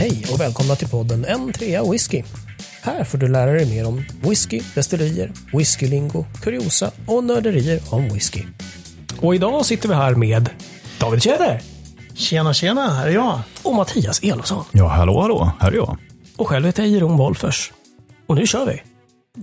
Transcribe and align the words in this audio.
Hej 0.00 0.24
och 0.32 0.40
välkomna 0.40 0.76
till 0.76 0.88
podden 0.88 1.24
En 1.24 1.52
trea 1.52 1.90
whisky. 1.90 2.22
Här 2.82 3.04
får 3.04 3.18
du 3.18 3.28
lära 3.28 3.52
dig 3.52 3.66
mer 3.66 3.86
om 3.86 4.04
whisky, 4.20 4.62
destillerier, 4.74 5.32
whiskylingo, 5.52 6.24
kuriosa 6.42 6.90
och 7.06 7.24
nörderier 7.24 7.80
om 7.90 8.08
whisky. 8.08 8.44
Och 9.20 9.34
idag 9.34 9.66
sitter 9.66 9.88
vi 9.88 9.94
här 9.94 10.14
med 10.14 10.50
David 11.00 11.22
Tjäder 11.22 11.60
Tjena, 12.14 12.54
tjena, 12.54 12.88
här 12.88 13.06
är 13.06 13.10
jag. 13.10 13.40
och 13.62 13.74
Mattias 13.74 14.20
Elofsson. 14.22 14.64
Ja, 14.72 14.86
hallå, 14.86 15.20
hallå. 15.20 15.52
Här 15.60 15.72
är 15.72 15.76
jag. 15.76 15.96
Och 16.36 16.48
själv 16.48 16.66
heter 16.66 16.82
jag 16.82 16.92
Jeroen 16.92 17.16
Wolfers. 17.16 17.72
Och 18.26 18.36
nu 18.36 18.46
kör 18.46 18.66
vi! 18.66 18.82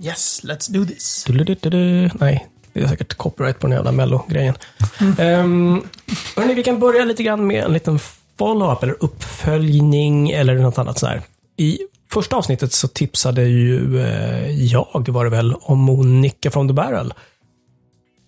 Yes, 0.06 0.40
let's 0.44 0.72
do 0.72 0.84
this. 0.84 1.24
Du-du-du-du. 1.26 2.10
Nej, 2.20 2.46
det 2.72 2.80
är 2.80 2.88
säkert 2.88 3.14
copyright 3.14 3.58
på 3.58 3.66
den 3.66 3.76
jävla 3.76 3.92
mello-grejen. 3.92 4.54
Um, 5.00 5.84
hörni, 6.36 6.54
vi 6.54 6.62
kan 6.62 6.78
börja 6.78 7.04
lite 7.04 7.22
grann 7.22 7.46
med 7.46 7.64
en 7.64 7.72
liten 7.72 7.98
follow-up 8.38 8.82
eller 8.82 8.96
uppföljning 9.00 10.30
eller 10.30 10.54
något 10.54 10.78
annat 10.78 10.98
sådär. 10.98 11.22
I 11.56 11.78
första 12.12 12.36
avsnittet 12.36 12.72
så 12.72 12.88
tipsade 12.88 13.42
ju 13.42 14.00
eh, 14.00 14.50
jag, 14.50 15.08
var 15.08 15.24
det 15.24 15.30
väl, 15.30 15.54
om 15.54 15.78
Monica 15.78 16.50
from 16.50 16.68
the 16.68 16.74
Barrel. 16.74 17.14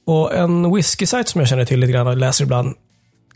Och 0.07 0.35
en 0.35 0.75
whisky-sajt 0.75 1.29
som 1.29 1.39
jag 1.39 1.49
känner 1.49 1.65
till 1.65 1.81
lite 1.81 1.93
grann 1.93 2.07
och 2.07 2.17
läser 2.17 2.45
ibland 2.45 2.75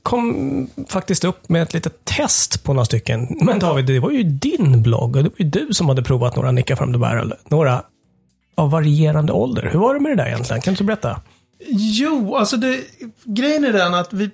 kom 0.02 0.68
faktiskt 0.88 1.24
upp 1.24 1.48
med 1.48 1.62
ett 1.62 1.74
litet 1.74 2.04
test 2.04 2.64
på 2.64 2.72
några 2.72 2.84
stycken. 2.84 3.36
Men 3.40 3.58
David, 3.58 3.86
det 3.86 4.00
var 4.00 4.10
ju 4.10 4.22
din 4.22 4.82
blogg 4.82 5.16
och 5.16 5.22
det 5.22 5.28
var 5.28 5.36
ju 5.38 5.44
du 5.44 5.74
som 5.74 5.88
hade 5.88 6.02
provat 6.02 6.36
några 6.36 6.52
Nicka 6.52 6.76
from 6.76 6.92
the 6.92 6.98
Barrel. 6.98 7.34
Några 7.48 7.82
av 8.54 8.70
varierande 8.70 9.32
ålder. 9.32 9.68
Hur 9.72 9.78
var 9.78 9.94
det 9.94 10.00
med 10.00 10.12
det 10.12 10.16
där 10.22 10.26
egentligen? 10.26 10.62
Kan 10.62 10.74
du 10.74 10.84
berätta? 10.84 11.20
Jo, 11.68 12.36
alltså 12.36 12.56
det, 12.56 12.80
grejen 13.24 13.64
är 13.64 13.72
den 13.72 13.94
att 13.94 14.12
vi, 14.12 14.30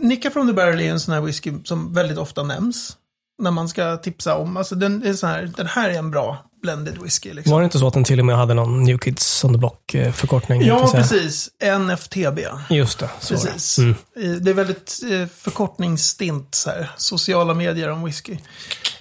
Nicka 0.00 0.30
from 0.30 0.46
the 0.46 0.52
Barrel 0.52 0.80
är 0.80 0.90
en 0.90 1.00
sån 1.00 1.14
här 1.14 1.20
whisky 1.20 1.52
som 1.64 1.94
väldigt 1.94 2.18
ofta 2.18 2.42
nämns. 2.42 2.96
När 3.42 3.50
man 3.50 3.68
ska 3.68 3.96
tipsa 3.96 4.36
om, 4.36 4.56
alltså 4.56 4.74
den 4.74 5.06
är 5.06 5.14
så 5.14 5.26
här, 5.26 5.50
den 5.56 5.66
här 5.66 5.90
är 5.90 5.98
en 5.98 6.10
bra 6.10 6.44
blended 6.62 6.98
whisky 7.02 7.32
liksom. 7.32 7.52
Var 7.52 7.60
det 7.60 7.64
inte 7.64 7.78
så 7.78 7.86
att 7.86 7.94
den 7.94 8.04
till 8.04 8.18
och 8.18 8.24
med 8.26 8.36
hade 8.36 8.54
någon 8.54 8.82
New 8.82 8.98
Kids 8.98 9.44
on 9.44 9.52
the 9.52 9.58
Block-förkortning? 9.58 10.62
Ja, 10.62 10.90
precis. 10.94 11.50
NFTB. 11.80 12.38
Just 12.70 12.98
det, 12.98 13.04
var 13.04 13.12
det. 13.30 13.36
Precis. 13.44 13.78
Mm. 13.78 13.94
Eh, 14.16 14.30
Det 14.30 14.50
är 14.50 14.54
väldigt 14.54 15.00
eh, 15.10 15.26
förkortningsstint 15.36 16.54
så 16.54 16.70
här. 16.70 16.90
Sociala 16.96 17.54
medier 17.54 17.88
om 17.90 18.04
whisky. 18.04 18.36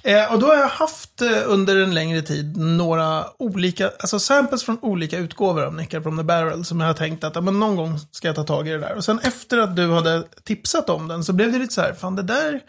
Eh, 0.03 0.33
och 0.33 0.39
då 0.39 0.47
har 0.47 0.55
jag 0.55 0.67
haft 0.67 1.21
eh, 1.21 1.41
under 1.45 1.77
en 1.77 1.93
längre 1.93 2.21
tid 2.21 2.57
några 2.57 3.25
olika, 3.39 3.91
alltså 3.99 4.19
samples 4.19 4.63
från 4.63 4.79
olika 4.81 5.17
utgåvor 5.17 5.63
av 5.63 5.73
Nickel 5.73 6.03
from 6.03 6.17
the 6.17 6.23
Barrel 6.23 6.65
som 6.65 6.79
jag 6.79 6.87
har 6.87 6.93
tänkt 6.93 7.23
att 7.23 7.35
ja, 7.35 7.41
men 7.41 7.59
någon 7.59 7.75
gång 7.75 7.99
ska 8.11 8.27
jag 8.27 8.35
ta 8.35 8.43
tag 8.43 8.67
i 8.67 8.71
det 8.71 8.77
där. 8.77 8.95
Och 8.95 9.05
sen 9.05 9.19
efter 9.19 9.57
att 9.57 9.75
du 9.75 9.91
hade 9.91 10.23
tipsat 10.43 10.89
om 10.89 11.07
den 11.07 11.23
så 11.23 11.33
blev 11.33 11.51
det 11.51 11.59
lite 11.59 11.73
så 11.73 11.81
här, 11.81 11.93
fan 11.93 12.15
det 12.15 12.23
där 12.23 12.59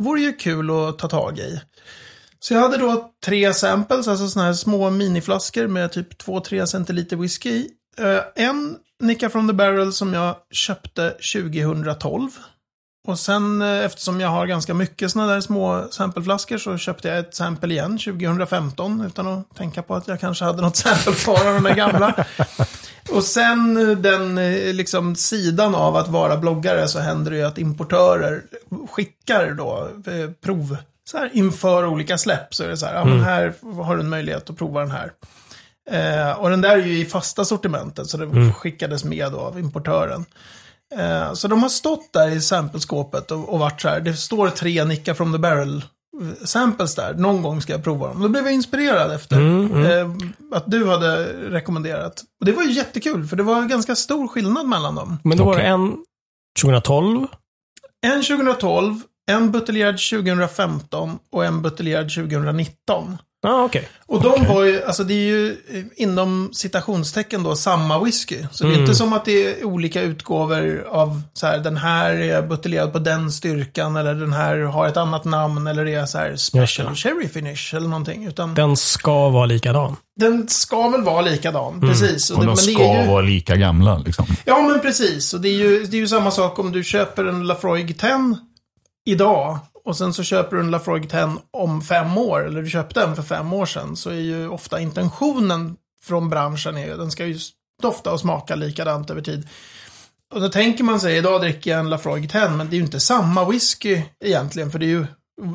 vore 0.00 0.20
ju 0.20 0.32
kul 0.32 0.70
att 0.70 0.98
ta 0.98 1.08
tag 1.08 1.38
i. 1.38 1.60
Så 2.40 2.54
jag 2.54 2.60
hade 2.60 2.76
då 2.76 3.10
tre 3.24 3.54
samples, 3.54 4.08
alltså 4.08 4.28
sådana 4.28 4.46
här 4.46 4.54
små 4.54 4.90
miniflaskor 4.90 5.66
med 5.66 5.92
typ 5.92 6.22
2-3 6.22 6.66
centiliter 6.66 7.16
whisky 7.16 7.50
i. 7.50 7.68
Eh, 7.98 8.44
en 8.44 8.76
Nicka 9.00 9.30
from 9.30 9.48
the 9.48 9.54
Barrel 9.54 9.92
som 9.92 10.14
jag 10.14 10.36
köpte 10.50 11.10
2012. 11.10 12.30
Och 13.04 13.18
sen 13.18 13.62
eh, 13.62 13.84
eftersom 13.84 14.20
jag 14.20 14.28
har 14.28 14.46
ganska 14.46 14.74
mycket 14.74 15.10
sådana 15.10 15.32
där 15.32 15.40
små 15.40 15.88
sampleflaskor 15.90 16.58
så 16.58 16.78
köpte 16.78 17.08
jag 17.08 17.18
ett 17.18 17.34
sample 17.34 17.74
igen 17.74 17.98
2015 17.98 19.04
utan 19.06 19.26
att 19.26 19.56
tänka 19.56 19.82
på 19.82 19.94
att 19.94 20.08
jag 20.08 20.20
kanske 20.20 20.44
hade 20.44 20.62
något 20.62 20.76
sample 20.86 21.12
kvar 21.12 21.46
av 21.48 21.54
de 21.54 21.62
där 21.62 21.74
gamla. 21.74 22.26
Och 23.10 23.24
sen 23.24 23.90
eh, 23.90 23.96
den 23.96 24.38
eh, 24.38 24.74
liksom 24.74 25.16
sidan 25.16 25.74
av 25.74 25.96
att 25.96 26.08
vara 26.08 26.36
bloggare 26.36 26.88
så 26.88 26.98
händer 26.98 27.30
det 27.30 27.36
ju 27.36 27.44
att 27.44 27.58
importörer 27.58 28.42
skickar 28.90 29.50
då 29.50 29.88
prov 30.44 30.76
så 31.04 31.18
här 31.18 31.30
inför 31.32 31.86
olika 31.86 32.18
släpp. 32.18 32.54
Så 32.54 32.64
är 32.64 32.68
det 32.68 32.76
så 32.76 32.86
här, 32.86 32.94
ja 32.94 33.04
men 33.04 33.20
här 33.20 33.54
har 33.82 33.96
du 33.96 34.02
en 34.02 34.08
möjlighet 34.08 34.50
att 34.50 34.58
prova 34.58 34.80
den 34.80 34.90
här. 34.90 35.12
Eh, 35.90 36.38
och 36.38 36.50
den 36.50 36.60
där 36.60 36.70
är 36.70 36.86
ju 36.86 36.98
i 36.98 37.04
fasta 37.04 37.44
sortimentet 37.44 38.06
så 38.06 38.16
det 38.16 38.52
skickades 38.52 39.04
med 39.04 39.34
av 39.34 39.58
importören. 39.58 40.24
Eh, 40.98 41.32
så 41.32 41.48
de 41.48 41.62
har 41.62 41.68
stått 41.68 42.12
där 42.12 42.28
i 42.28 42.40
sampleskåpet 42.40 43.30
och, 43.30 43.48
och 43.48 43.58
varit 43.58 43.80
så 43.80 43.88
här, 43.88 44.00
det 44.00 44.14
står 44.14 44.48
tre 44.48 44.84
Nicka 44.84 45.14
from 45.14 45.32
the 45.32 45.38
barrel 45.38 45.76
eh, 46.20 46.44
samples 46.44 46.94
där. 46.94 47.14
Någon 47.14 47.42
gång 47.42 47.60
ska 47.60 47.72
jag 47.72 47.84
prova 47.84 48.08
dem. 48.08 48.22
Då 48.22 48.28
blev 48.28 48.44
jag 48.44 48.54
inspirerad 48.54 49.12
efter 49.12 49.36
Eh, 50.00 50.10
att 50.52 50.64
du 50.66 50.86
hade 50.86 51.24
rekommenderat. 51.50 52.24
Och 52.40 52.46
det 52.46 52.52
var 52.52 52.62
ju 52.62 52.72
jättekul, 52.72 53.26
för 53.26 53.36
det 53.36 53.42
var 53.42 53.58
en 53.58 53.68
ganska 53.68 53.96
stor 53.96 54.28
skillnad 54.28 54.66
mellan 54.66 54.94
dem. 54.94 55.18
Men 55.24 55.38
då 55.38 55.44
var 55.44 55.56
det 55.56 55.62
en 55.62 55.96
2012. 56.62 57.26
En 58.06 58.22
2012, 58.22 59.00
en 59.30 59.50
buteljerad 59.50 59.98
2015 60.10 61.18
och 61.32 61.44
en 61.44 61.62
buteljerad 61.62 62.14
2019. 62.14 63.18
Ja, 63.44 63.50
ah, 63.50 63.64
okej. 63.64 63.88
Och 64.06 64.22
de 64.22 64.44
var 64.46 64.64
ju, 64.64 64.84
alltså 64.84 65.04
det 65.04 65.14
är 65.14 65.26
ju 65.26 65.50
eh, 65.50 65.84
inom 65.96 66.50
citationstecken 66.52 67.42
då 67.42 67.56
samma 67.56 68.04
whisky. 68.04 68.38
Så 68.52 68.64
det 68.64 68.74
är 68.74 68.80
inte 68.80 68.94
som 68.94 69.12
att 69.12 69.24
det 69.24 69.60
är 69.60 69.64
olika 69.64 70.02
utgåvor 70.02 70.86
av 70.90 71.22
så 71.32 71.46
här, 71.46 71.58
den 71.58 71.76
här 71.76 72.10
är 72.12 72.42
buteljerad 72.42 72.92
på 72.92 72.98
den 72.98 73.32
styrkan 73.32 73.96
eller 73.96 74.14
den 74.14 74.32
här 74.32 74.58
har 74.58 74.88
ett 74.88 74.96
annat 74.96 75.24
namn 75.24 75.66
eller 75.66 75.86
är 75.88 76.06
så 76.06 76.18
här 76.18 76.36
special 76.36 76.94
cherry 76.94 77.28
finish 77.28 77.74
eller 77.74 77.88
någonting. 77.88 78.26
Utan 78.26 78.54
Den 78.54 78.76
ska 78.76 79.28
vara 79.28 79.46
likadan. 79.46 79.96
den 80.16 80.48
ska 80.48 80.88
väl 80.88 81.02
vara 81.02 81.22
likadan, 81.22 81.80
precis. 81.80 82.30
Och 82.30 82.40
det, 82.40 82.46
de 82.46 82.56
ska 82.56 82.78
det 82.82 82.84
är 82.84 83.02
ju, 83.02 83.10
vara 83.10 83.22
lika 83.22 83.56
gamla, 83.56 83.98
liksom. 83.98 84.26
Ja, 84.44 84.62
men 84.62 84.80
precis. 84.80 85.34
Och 85.34 85.40
det 85.40 85.48
är, 85.48 85.56
ju, 85.56 85.84
det 85.86 85.96
är 85.96 86.00
ju 86.00 86.08
samma 86.08 86.30
sak 86.30 86.58
om 86.58 86.72
du 86.72 86.84
köper 86.84 87.24
en 87.24 87.46
Lafroig 87.46 87.98
10 88.00 88.36
idag. 89.04 89.58
Och 89.84 89.96
sen 89.96 90.14
så 90.14 90.22
köper 90.22 90.56
du 90.56 90.62
en 90.62 90.70
Lafroig 90.70 91.10
10 91.10 91.36
om 91.50 91.82
fem 91.82 92.18
år, 92.18 92.46
eller 92.46 92.62
du 92.62 92.70
köpte 92.70 93.00
den 93.00 93.16
för 93.16 93.22
fem 93.22 93.52
år 93.52 93.66
sedan. 93.66 93.96
Så 93.96 94.10
är 94.10 94.14
ju 94.14 94.48
ofta 94.48 94.80
intentionen 94.80 95.76
från 96.02 96.30
branschen, 96.30 96.78
är, 96.78 96.96
den 96.96 97.10
ska 97.10 97.26
ju 97.26 97.38
dofta 97.82 98.12
och 98.12 98.20
smaka 98.20 98.54
likadant 98.54 99.10
över 99.10 99.22
tid. 99.22 99.48
Och 100.34 100.40
då 100.40 100.48
tänker 100.48 100.84
man 100.84 101.00
sig, 101.00 101.16
idag 101.16 101.40
dricker 101.40 101.70
jag 101.70 101.80
en 101.80 101.90
Lafroig 101.90 102.32
10, 102.32 102.48
men 102.48 102.70
det 102.70 102.74
är 102.74 102.78
ju 102.78 102.84
inte 102.84 103.00
samma 103.00 103.44
whisky 103.44 104.02
egentligen. 104.24 104.70
För 104.70 104.78
det 104.78 104.86
är 104.86 104.88
ju 104.88 105.06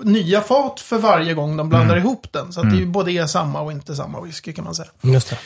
nya 0.03 0.41
fat 0.41 0.79
för 0.79 0.97
varje 0.97 1.33
gång 1.33 1.57
de 1.57 1.69
blandar 1.69 1.97
ihop 1.97 2.31
den. 2.31 2.53
Så 2.53 2.59
att 2.59 2.69
det 2.69 2.75
är 2.75 2.79
ju 2.79 2.85
både 2.85 3.11
är 3.11 3.25
samma 3.25 3.61
och 3.61 3.71
inte 3.71 3.95
samma 3.95 4.21
whisky 4.21 4.53
kan 4.53 4.65
man 4.65 4.75
säga. 4.75 4.89
Just 5.01 5.29
det. 5.29 5.37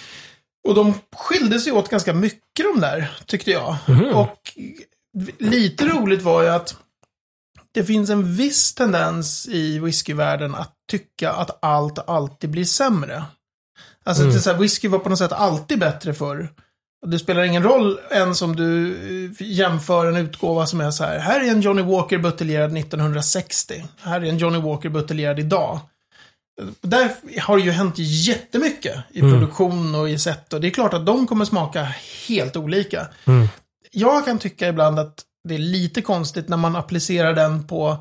Och 0.68 0.76
de 0.76 0.94
skilde 1.16 1.60
sig 1.60 1.72
åt 1.72 1.90
ganska 1.90 2.14
mycket 2.14 2.66
de 2.74 2.82
där, 2.82 3.12
tyckte 3.26 3.52
jag. 3.52 3.76
Och 4.14 4.54
lite 5.40 5.86
roligt 5.86 6.22
var 6.22 6.44
ju 6.44 6.50
att 6.50 6.76
det 7.74 7.84
finns 7.84 8.10
en 8.10 8.36
viss 8.36 8.74
tendens 8.74 9.48
i 9.48 9.80
whiskyvärlden 9.80 10.56
att 10.56 10.74
tycka 10.92 11.32
att 11.32 11.60
allt 11.62 12.10
alltid 12.10 12.50
blir 12.50 12.66
sämre. 12.66 13.24
Alltså, 14.04 14.24
är 14.24 14.32
så 14.32 14.52
här, 14.52 14.58
whisky 14.58 14.88
var 14.88 15.00
på 15.00 15.10
något 15.10 15.20
sätt 15.20 15.32
alltid 15.32 15.80
bättre 15.80 16.14
förr. 16.14 16.50
Det 17.06 17.20
spelar 17.20 17.44
ingen 17.44 17.64
roll 17.64 18.00
ens 18.12 18.42
om 18.42 18.56
du 18.56 18.96
eh, 19.26 19.48
jämför 19.48 20.06
en 20.06 20.18
utgåva 20.18 20.66
som 20.66 20.82
är 20.82 20.92
så 20.92 21.04
här. 21.04 21.20
Här 21.20 21.40
är 21.40 21.52
en 21.52 21.62
Johnny 21.62 21.82
Walker 21.82 22.18
buteljerad 22.18 22.78
1960. 22.78 23.84
Här 24.02 24.22
är 24.22 24.26
en 24.26 24.38
Johnny 24.38 24.60
Walker 24.60 24.90
buteljerad 24.90 25.40
idag. 25.40 25.80
Där 26.82 27.12
har 27.42 27.58
det 27.58 27.64
ju 27.64 27.72
hänt 27.72 27.96
jättemycket 27.98 29.00
i 29.10 29.22
produktion 29.22 29.96
och 29.96 30.10
i 30.10 30.20
sätt. 30.20 30.54
Och 30.54 30.62
det 30.62 30.68
är 30.68 30.72
klart 30.72 30.94
att 30.94 31.06
de 31.06 31.28
kommer 31.28 31.46
smaka 31.46 31.88
helt 32.28 32.56
olika. 32.56 33.08
Jag 33.92 34.26
kan 34.26 34.40
tycka 34.40 34.68
ibland 34.68 35.00
att 35.00 35.24
det 35.48 35.54
är 35.56 35.60
lite 35.60 36.02
konstigt 36.02 36.50
när 36.50 36.58
man 36.58 36.76
applicerar 36.76 37.34
den 37.34 37.68
på 37.68 37.98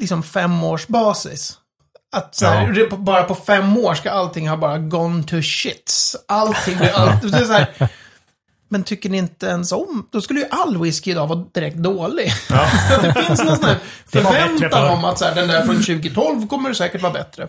liksom 0.00 0.22
fem 0.22 0.64
års 0.64 0.86
basis. 0.86 1.58
Att 2.16 2.34
så 2.34 2.46
här, 2.46 2.86
Ja. 2.90 2.96
bara 2.96 3.22
på 3.22 3.34
fem 3.34 3.76
år 3.76 3.94
ska 3.94 4.10
allting 4.10 4.48
ha 4.48 4.56
bara 4.56 4.78
gone 4.78 5.22
to 5.22 5.42
shits. 5.42 6.16
Allting 6.28 6.74
är 6.80 7.44
så 7.44 7.52
här, 7.52 7.90
men 8.68 8.82
tycker 8.84 9.10
ni 9.10 9.18
inte 9.18 9.46
ens 9.46 9.72
om... 9.72 10.06
Då 10.10 10.20
skulle 10.20 10.40
ju 10.40 10.46
all 10.50 10.82
whisky 10.82 11.10
idag 11.10 11.26
vara 11.26 11.44
direkt 11.54 11.76
dålig. 11.76 12.32
det 13.02 13.24
finns 13.26 13.44
någon 13.44 13.56
sån 13.56 13.64
här 13.64 13.78
förväntan 14.06 14.88
om 14.98 15.04
att 15.04 15.18
så 15.18 15.24
här, 15.24 15.34
den 15.34 15.48
där 15.48 15.62
från 15.66 15.76
2012 15.76 16.48
kommer 16.48 16.72
säkert 16.72 17.02
vara 17.02 17.12
bättre. 17.12 17.48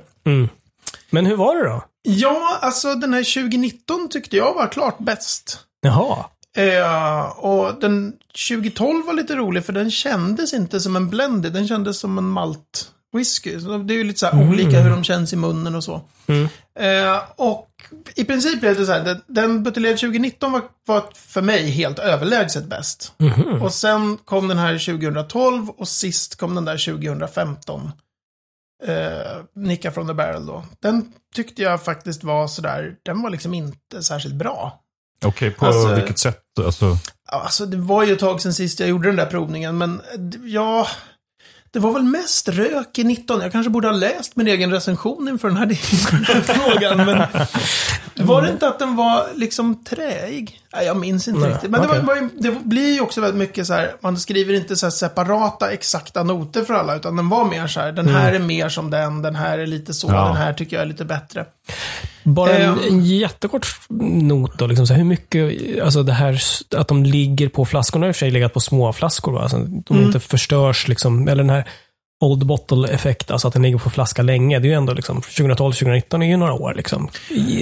Men 1.09 1.25
hur 1.25 1.35
var 1.35 1.55
det 1.55 1.63
då? 1.69 1.83
Ja, 2.01 2.57
alltså 2.61 2.95
den 2.95 3.13
här 3.13 3.41
2019 3.41 4.09
tyckte 4.09 4.37
jag 4.37 4.53
var 4.53 4.67
klart 4.67 4.99
bäst. 4.99 5.59
Jaha. 5.81 6.25
Eh, 6.59 7.29
och 7.37 7.79
den 7.79 8.13
2012 8.49 9.05
var 9.05 9.13
lite 9.13 9.35
rolig 9.35 9.65
för 9.65 9.73
den 9.73 9.91
kändes 9.91 10.53
inte 10.53 10.79
som 10.79 10.95
en 10.95 11.09
blended, 11.09 11.53
den 11.53 11.67
kändes 11.67 11.99
som 11.99 12.17
en 12.17 12.29
malt 12.29 12.91
whisky. 13.13 13.55
Det 13.55 13.93
är 13.93 13.97
ju 13.97 14.03
lite 14.03 14.19
så 14.19 14.25
här 14.25 14.49
olika 14.49 14.79
hur 14.79 14.89
de 14.89 15.03
känns 15.03 15.33
i 15.33 15.35
munnen 15.35 15.75
och 15.75 15.83
så. 15.83 16.01
Eh, 16.79 17.21
och 17.35 17.69
i 18.15 18.25
princip 18.25 18.59
blev 18.59 18.75
det 18.75 18.85
så 18.85 18.91
här, 18.91 19.19
den, 19.27 19.63
buteljerade 19.63 19.97
2019 19.97 20.51
var, 20.51 20.61
var 20.85 21.03
för 21.13 21.41
mig 21.41 21.69
helt 21.69 21.99
överlägset 21.99 22.65
bäst. 22.65 23.13
Och 23.61 23.73
sen 23.73 24.17
kom 24.17 24.47
den 24.47 24.57
här 24.57 24.77
2012 24.77 25.69
och 25.69 25.87
sist 25.87 26.35
kom 26.35 26.55
den 26.55 26.65
där 26.65 26.77
2015. 26.77 27.91
Eh, 28.83 29.41
Nicka 29.55 29.91
from 29.91 30.07
the 30.07 30.13
barrel 30.13 30.45
då. 30.45 30.65
Den 30.79 31.13
tyckte 31.35 31.61
jag 31.61 31.83
faktiskt 31.83 32.23
var 32.23 32.47
sådär, 32.47 32.95
den 33.05 33.21
var 33.21 33.29
liksom 33.29 33.53
inte 33.53 34.03
särskilt 34.03 34.35
bra. 34.35 34.81
Okej, 35.25 35.51
på 35.51 35.65
Alltså- 35.65 35.95
vilket 35.95 36.19
sätt? 36.19 36.39
Alltså, 36.65 36.97
Alltså 37.31 37.65
det 37.65 37.77
var 37.77 38.03
ju 38.03 38.13
ett 38.13 38.19
tag 38.19 38.41
sedan 38.41 38.53
sist 38.53 38.79
jag 38.79 38.89
gjorde 38.89 39.09
den 39.09 39.15
där 39.15 39.25
provningen, 39.25 39.77
men 39.77 40.01
ja... 40.45 40.87
det 41.71 41.79
var 41.79 41.93
väl 41.93 42.03
mest 42.03 42.47
rök 42.49 42.99
i 42.99 43.03
19. 43.03 43.41
Jag 43.41 43.51
kanske 43.51 43.69
borde 43.69 43.87
ha 43.87 43.95
läst 43.95 44.35
min 44.35 44.47
egen 44.47 44.71
recension 44.71 45.27
inför 45.27 45.47
den 45.47 45.57
här, 45.57 45.71
inför 45.71 46.11
den 46.11 46.25
här 46.25 46.41
frågan. 46.41 46.97
Men 47.05 47.27
var 48.23 48.41
det 48.41 48.49
inte 48.49 48.67
att 48.67 48.79
den 48.79 48.95
var 48.95 49.23
liksom 49.35 49.83
träig? 49.83 50.59
Nej, 50.75 50.85
jag 50.85 50.97
minns 50.97 51.27
inte 51.27 51.39
Nej, 51.39 51.49
riktigt. 51.51 51.69
Men 51.71 51.81
okej. 51.85 51.99
det, 51.99 52.05
var, 52.05 52.29
det 52.37 52.51
blir 52.63 52.93
ju 52.93 53.01
också 53.01 53.21
väldigt 53.21 53.39
mycket 53.39 53.67
så 53.67 53.73
här, 53.73 53.91
man 54.01 54.17
skriver 54.17 54.53
inte 54.53 54.75
så 54.75 54.91
separata 54.91 55.71
exakta 55.71 56.23
noter 56.23 56.63
för 56.63 56.73
alla, 56.73 56.95
utan 56.95 57.15
den 57.15 57.29
var 57.29 57.45
mer 57.45 57.67
så 57.67 57.79
här, 57.79 57.91
den 57.91 58.07
här 58.07 58.33
är 58.33 58.39
mer 58.39 58.69
som 58.69 58.89
den, 58.89 59.21
den 59.21 59.35
här 59.35 59.59
är 59.59 59.67
lite 59.67 59.93
så, 59.93 60.07
Ja. 60.07 60.25
den 60.27 60.35
här 60.35 60.53
tycker 60.53 60.75
jag 60.75 60.83
är 60.83 60.87
lite 60.87 61.05
bättre. 61.05 61.45
Bara 62.23 62.57
en, 62.57 62.71
Ehm. 62.71 62.79
en 62.89 63.05
jättekort 63.05 63.67
not 63.89 64.57
då, 64.59 64.67
liksom, 64.67 64.87
så 64.87 64.93
här, 64.93 64.97
hur 65.01 65.07
mycket, 65.09 65.53
alltså 65.83 66.03
det 66.03 66.13
här 66.13 66.41
att 66.77 66.87
de 66.87 67.03
ligger 67.03 67.49
på 67.49 67.65
flaskorna, 67.65 68.03
har 68.05 68.09
i 68.09 68.11
och 68.11 68.15
för 68.15 68.19
sig 68.19 68.31
legat 68.31 68.53
på 68.53 68.59
små 68.59 68.93
flaskor, 68.93 69.31
va? 69.31 69.41
Alltså, 69.41 69.57
de 69.57 69.83
Mm. 69.93 70.05
inte 70.05 70.19
förstörs, 70.19 70.87
liksom, 70.87 71.27
eller 71.27 71.43
den 71.43 71.49
här 71.49 71.67
Old 72.21 72.45
Bottle-effekt, 72.45 73.31
alltså 73.31 73.47
att 73.47 73.53
den 73.53 73.63
ligger 73.63 73.77
på 73.77 73.89
flaska 73.89 74.21
länge. 74.21 74.59
Det 74.59 74.67
är 74.67 74.69
ju 74.69 74.75
ändå 74.75 74.93
liksom, 74.93 75.21
2012-2019 75.21 76.23
är 76.23 76.27
ju 76.27 76.37
några 76.37 76.53
år. 76.53 76.73
Liksom. 76.73 77.09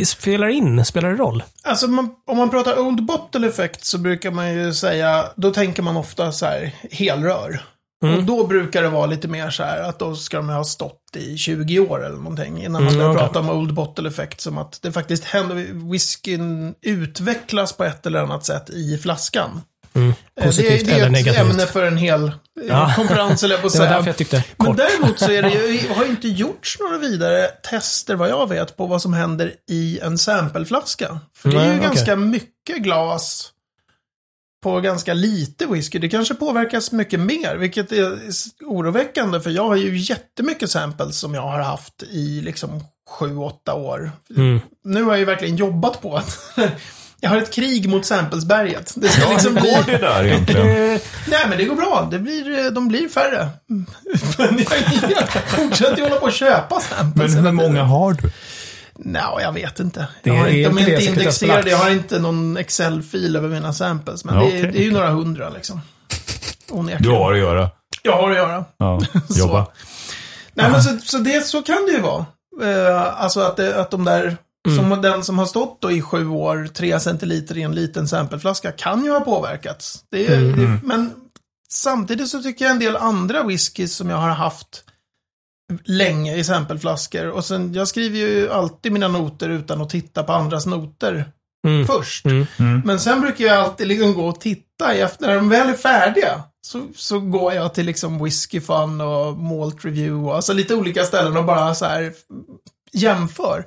Spelar 0.06 0.48
in, 0.48 0.86
spelar 0.86 1.10
det 1.10 1.16
roll? 1.16 1.44
Alltså 1.64 1.88
man, 1.88 2.10
om 2.28 2.38
man 2.38 2.50
pratar 2.50 2.80
Old 2.80 3.06
Bottle 3.06 3.48
Effect 3.48 3.86
så 3.86 3.98
brukar 3.98 4.32
man 4.32 4.54
ju 4.54 4.74
säga, 4.74 5.26
då 5.36 5.52
tänker 5.52 5.82
man 5.84 5.98
ofta 5.98 6.32
så 6.32 6.46
här 6.46 6.72
helrör. 6.92 7.62
Mm. 8.04 8.16
Och 8.18 8.24
då 8.24 8.48
brukar 8.48 8.82
det 8.84 8.90
vara 8.90 9.06
lite 9.06 9.28
mer 9.28 9.50
så 9.50 9.64
här 9.64 9.82
att 9.82 10.00
då 10.00 10.16
ska 10.16 10.38
de 10.38 10.50
ha 10.50 10.64
stått 10.64 11.16
i 11.16 11.38
20 11.38 11.80
år 11.80 12.06
eller 12.06 12.18
någonting. 12.18 12.64
Innan 12.64 12.72
man 12.84 12.94
Mm, 12.94 12.98
börjar 12.98 13.10
okej. 13.12 13.20
prata 13.24 13.40
om 13.40 13.50
Old 13.50 13.74
Bottle 13.74 14.10
Effect. 14.10 14.42
Som 14.42 14.58
att 14.58 14.80
det 14.82 14.92
faktiskt 14.92 15.24
händer, 15.24 15.56
whiskyn 15.92 16.76
utvecklas 16.82 17.74
på 17.74 17.84
ett 17.84 18.06
eller 18.06 18.20
annat 18.20 18.46
sätt 18.46 18.70
i 18.70 18.98
flaskan. 18.98 19.62
Mm. 19.98 20.14
Eh, 20.40 20.46
Positivt 20.46 20.80
det, 20.80 20.86
det 20.86 20.92
är 20.92 20.96
eller 20.96 21.06
ett 21.06 21.12
negativt? 21.12 21.42
ämne 21.42 21.66
för 21.66 21.84
en 21.84 21.98
hel 21.98 22.24
eh, 22.28 22.32
Ja. 22.68 22.94
konferens, 22.96 23.44
eller 23.44 23.56
jag 23.56 23.62
på 23.62 23.68
att 23.68 23.74
Det 23.74 23.80
var 23.80 23.86
säga. 23.86 23.96
därför 23.98 24.10
jag 24.10 24.18
tyckte 24.18 24.44
Men 24.58 24.76
däremot 24.76 25.20
så 25.20 25.32
är 25.32 25.42
det 25.42 25.50
ju, 25.50 25.88
har 25.96 26.04
ju 26.04 26.10
inte 26.10 26.28
gjorts 26.28 26.78
några 26.80 26.98
vidare 26.98 27.48
tester, 27.48 28.16
vad 28.16 28.30
jag 28.30 28.50
vet, 28.50 28.78
på 28.78 28.86
vad 28.88 29.02
som 29.02 29.14
händer 29.14 29.54
i 29.70 30.00
en 30.00 30.18
sampleflaska. 30.18 31.20
För 31.36 31.50
det 31.50 31.58
är 31.60 31.64
ju 31.66 31.70
okej. 31.72 31.84
ganska 31.84 32.16
mycket 32.16 32.78
glas 32.78 33.52
på 34.64 34.80
ganska 34.82 35.14
lite 35.14 35.66
whisky. 35.66 36.00
Det 36.00 36.10
kanske 36.10 36.34
påverkas 36.34 36.92
mycket 36.92 37.20
mer, 37.20 37.56
vilket 37.56 37.92
är 37.92 38.18
oroväckande, 38.66 39.40
för 39.42 39.50
jag 39.50 39.64
har 39.68 39.76
ju 39.76 39.98
jättemycket 39.98 40.72
samples 40.72 41.20
som 41.20 41.34
jag 41.34 41.42
har 41.42 41.60
haft 41.60 42.04
i 42.04 42.42
liksom 42.42 42.84
sju, 43.10 43.38
åtta 43.38 43.74
år. 43.74 44.12
Mm. 44.36 44.60
Nu 44.84 45.04
har 45.04 45.12
jag 45.12 45.20
ju 45.20 45.26
verkligen 45.26 45.56
jobbat 45.56 46.02
på 46.02 46.16
att 46.18 46.38
jag 47.20 47.30
har 47.30 47.38
ett 47.38 47.54
krig 47.54 47.90
mot 47.90 48.06
samplesberget. 48.06 48.94
Det 48.96 49.10
ska 49.10 49.30
liksom 49.30 49.56
Hur 49.56 49.62
bli... 49.62 49.72
går 49.72 49.84
det 49.92 49.98
där 49.98 50.24
egentligen? 50.24 50.68
Nej, 51.28 51.46
men 51.50 51.58
det 51.58 51.66
går 51.66 51.76
bra. 51.76 52.08
Det 52.12 52.20
blir, 52.20 52.66
eh, 52.66 52.72
de 52.72 52.88
blir 52.88 53.10
färre. 53.10 53.50
Men 54.38 54.58
jag, 55.10 55.30
fortsätter 55.48 55.98
ju 55.98 56.04
hålla 56.04 56.16
på 56.16 56.28
att 56.28 56.34
köpa 56.34 56.80
samples. 56.80 57.36
Men 57.36 57.46
hur 57.46 57.52
många 57.52 57.84
har 57.84 58.14
du? 58.14 58.32
Nej, 59.00 59.24
jag 59.42 59.52
vet 59.54 59.80
inte. 59.80 60.08
Det 60.24 60.30
Jag 60.30 60.38
har 60.38 60.48
är 60.48 60.52
inte, 60.52 60.70
de 60.70 60.78
är 60.78 60.90
inte 60.90 61.06
indexerade. 61.06 61.70
Jag 61.70 61.78
har 61.78 61.90
inte 61.90 62.20
någon 62.20 62.58
Excel-fil 62.58 63.36
över 63.36 63.50
mina 63.50 63.74
samples. 63.74 64.26
Men 64.26 64.36
Ja, 64.36 64.42
det, 64.42 64.48
okej, 64.48 64.72
det 64.74 64.80
är 64.80 64.84
ju 64.84 64.92
några 64.92 65.10
hundra 65.10 65.50
liksom. 65.50 65.82
Onekligen. 66.70 67.04
Du 67.04 67.10
har 67.10 67.34
att 67.34 67.40
göra. 67.40 67.70
Jag 68.04 68.18
har 68.18 68.30
att 68.32 68.38
göra. 68.38 68.66
Ja, 68.78 69.02
Så. 69.30 69.40
jobba. 69.40 69.68
Nej, 70.54 70.72
men 70.72 70.84
så, 70.84 70.98
så, 71.04 71.18
det, 71.18 71.46
så 71.46 71.62
kan 71.62 71.86
det 71.86 71.92
ju 71.92 72.02
vara. 72.02 72.26
Eh, 72.64 73.22
alltså 73.24 73.40
att, 73.40 73.58
det, 73.58 73.82
att 73.82 73.92
de 73.92 74.06
där, 74.06 74.38
som 74.76 75.02
den 75.02 75.24
som 75.24 75.40
har 75.40 75.46
stått 75.46 75.82
då 75.82 75.92
i 75.92 76.02
sju 76.02 76.28
år, 76.28 76.70
tre 76.74 77.00
centiliter 77.00 77.58
i 77.58 77.62
en 77.62 77.76
liten 77.76 78.08
sampleflaska, 78.08 78.72
kan 78.72 79.04
ju 79.06 79.12
ha 79.12 79.20
påverkats. 79.20 80.04
Det 80.12 80.28
är, 80.28 80.42
det, 80.42 80.80
men 80.84 81.14
samtidigt 81.70 82.30
så 82.30 82.42
tycker 82.44 82.66
jag 82.66 82.72
en 82.72 82.80
del 82.80 82.96
andra 82.96 83.44
whiskys 83.44 83.96
som 83.96 84.10
jag 84.10 84.18
har 84.18 84.30
haft 84.30 84.84
länge 85.84 86.36
i 86.36 86.44
sampleflaskor. 86.44 87.28
Och 87.30 87.46
sen, 87.46 87.74
jag 87.74 87.88
skriver 87.88 88.18
ju 88.18 88.52
alltid 88.52 88.92
mina 88.92 89.08
noter 89.08 89.50
utan 89.50 89.82
att 89.82 89.90
titta 89.90 90.24
på 90.24 90.34
andras 90.34 90.66
noter 90.66 91.32
Mm. 91.68 91.88
först. 91.88 92.26
Mm. 92.26 92.82
Men 92.86 93.00
sen 93.00 93.22
brukar 93.22 93.46
jag 93.46 93.58
alltid 93.58 93.88
liksom 93.88 94.14
gå 94.14 94.28
och 94.28 94.42
titta 94.42 94.94
efter, 94.94 95.28
när 95.28 95.36
de 95.36 95.50
väl 95.50 95.70
är 95.70 95.74
färdiga. 95.74 96.44
Så, 96.68 96.88
så 96.96 97.20
går 97.20 97.54
jag 97.54 97.74
till 97.74 97.86
liksom 97.86 98.24
Whiskey 98.24 98.62
Fun 98.62 99.02
och 99.02 99.38
Malt 99.38 99.86
Review 99.86 100.30
och 100.30 100.36
alltså 100.36 100.54
lite 100.54 100.76
olika 100.76 101.04
ställen 101.04 101.38
och 101.38 101.46
bara 101.46 101.76
så 101.76 101.86
här 101.86 102.14
jämför. 102.94 103.66